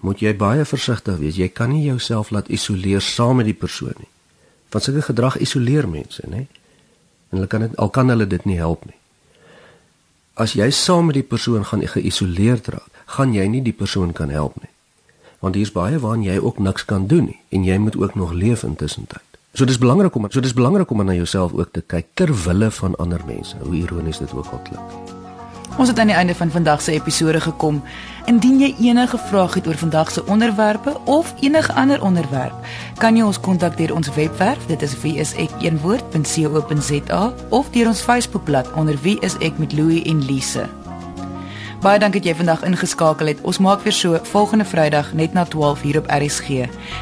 moet 0.00 0.20
jy 0.20 0.32
baie 0.36 0.64
versigtig 0.64 1.20
wees. 1.20 1.36
Jy 1.38 1.48
kan 1.48 1.70
nie 1.70 1.84
jouself 1.84 2.30
laat 2.30 2.48
isoleer 2.48 3.00
saam 3.00 3.36
met 3.36 3.46
die 3.46 3.54
persoon 3.54 3.94
nie. 3.98 4.10
Want 4.74 4.84
sulke 4.84 5.02
gedrag 5.06 5.38
isoleer 5.38 5.86
mense, 5.88 6.22
nê? 6.26 6.46
En 7.30 7.38
hulle 7.38 7.46
kan 7.46 7.62
dit 7.62 7.76
al 7.76 7.92
kan 7.94 8.10
hulle 8.10 8.26
dit 8.26 8.44
nie 8.44 8.58
help 8.58 8.82
nie. 8.90 8.98
As 10.34 10.56
jy 10.58 10.66
saam 10.74 11.12
met 11.12 11.20
die 11.20 11.28
persoon 11.34 11.64
gaan 11.64 11.86
geïsoleerd 11.86 12.72
raak, 12.74 12.90
gaan 13.06 13.36
jy 13.36 13.46
nie 13.46 13.62
die 13.62 13.76
persoon 13.76 14.12
kan 14.12 14.34
help 14.34 14.58
nie. 14.62 14.72
Want 15.38 15.54
hier's 15.54 15.72
baie 15.72 15.98
waarna 16.02 16.32
jy 16.32 16.40
ook 16.42 16.58
niks 16.58 16.84
kan 16.90 17.06
doen 17.06 17.30
nie 17.30 17.40
en 17.54 17.64
jy 17.64 17.78
moet 17.78 17.96
ook 17.96 18.18
nog 18.18 18.32
leef 18.32 18.66
intussen 18.66 19.06
tyd. 19.06 19.33
So 19.54 19.62
dis 19.64 19.78
belangrik 19.78 20.16
om 20.18 20.26
so 20.30 20.40
dis 20.42 20.52
belangrik 20.52 20.90
om 20.90 21.04
na 21.06 21.14
jouself 21.14 21.52
ook 21.54 21.68
te 21.72 21.82
kyk 21.86 22.06
ter 22.18 22.34
wille 22.44 22.70
van 22.70 22.96
ander 22.98 23.20
mense, 23.26 23.56
hoe 23.62 23.76
ironies 23.76 24.18
dit 24.18 24.32
ook 24.34 24.46
al 24.50 24.58
klink. 24.66 24.82
Ons 25.78 25.88
het 25.88 25.98
aan 25.98 26.06
die 26.10 26.16
einde 26.16 26.34
van 26.34 26.50
vandag 26.50 26.82
se 26.82 26.92
episode 26.92 27.40
gekom. 27.40 27.82
Indien 28.26 28.60
jy 28.60 28.74
enige 28.88 29.18
vrae 29.28 29.48
het 29.54 29.66
oor 29.66 29.74
vandag 29.78 30.10
se 30.10 30.26
onderwerpe 30.26 30.96
of 31.04 31.34
enige 31.40 31.72
ander 31.72 32.02
onderwerp, 32.02 32.54
kan 32.98 33.16
jy 33.16 33.22
ons 33.22 33.40
kontak 33.40 33.76
deur 33.78 33.94
ons 33.94 34.14
webwerf, 34.14 34.66
dit 34.66 34.82
is 34.82 34.96
wieisek1woord.co.za 35.02 37.32
of 37.50 37.70
deur 37.70 37.86
ons 37.86 38.02
Facebookblad 38.02 38.72
onder 38.74 38.98
wie 39.02 39.20
is 39.22 39.36
ek 39.38 39.58
met 39.58 39.72
Louie 39.72 40.04
en 40.04 40.26
Lise. 40.26 40.68
Baie 41.84 41.98
dankie 42.00 42.22
dat 42.22 42.30
jy 42.30 42.36
vandag 42.38 42.62
ingeskakel 42.64 43.28
het. 43.28 43.42
Ons 43.44 43.58
maak 43.58 43.82
weer 43.84 43.92
so 43.92 44.18
volgende 44.32 44.64
Vrydag 44.64 45.12
net 45.12 45.32
na 45.32 45.44
12 45.44 45.82
hier 45.82 45.98
op 46.00 46.10
RSG. 46.10 46.48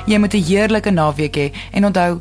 Jy 0.07 0.19
moet 0.19 0.35
'n 0.35 0.43
heerlike 0.43 0.91
naweek 0.91 1.37
hê 1.37 1.53
he, 1.53 1.69
en 1.73 1.85
onthou 1.85 2.21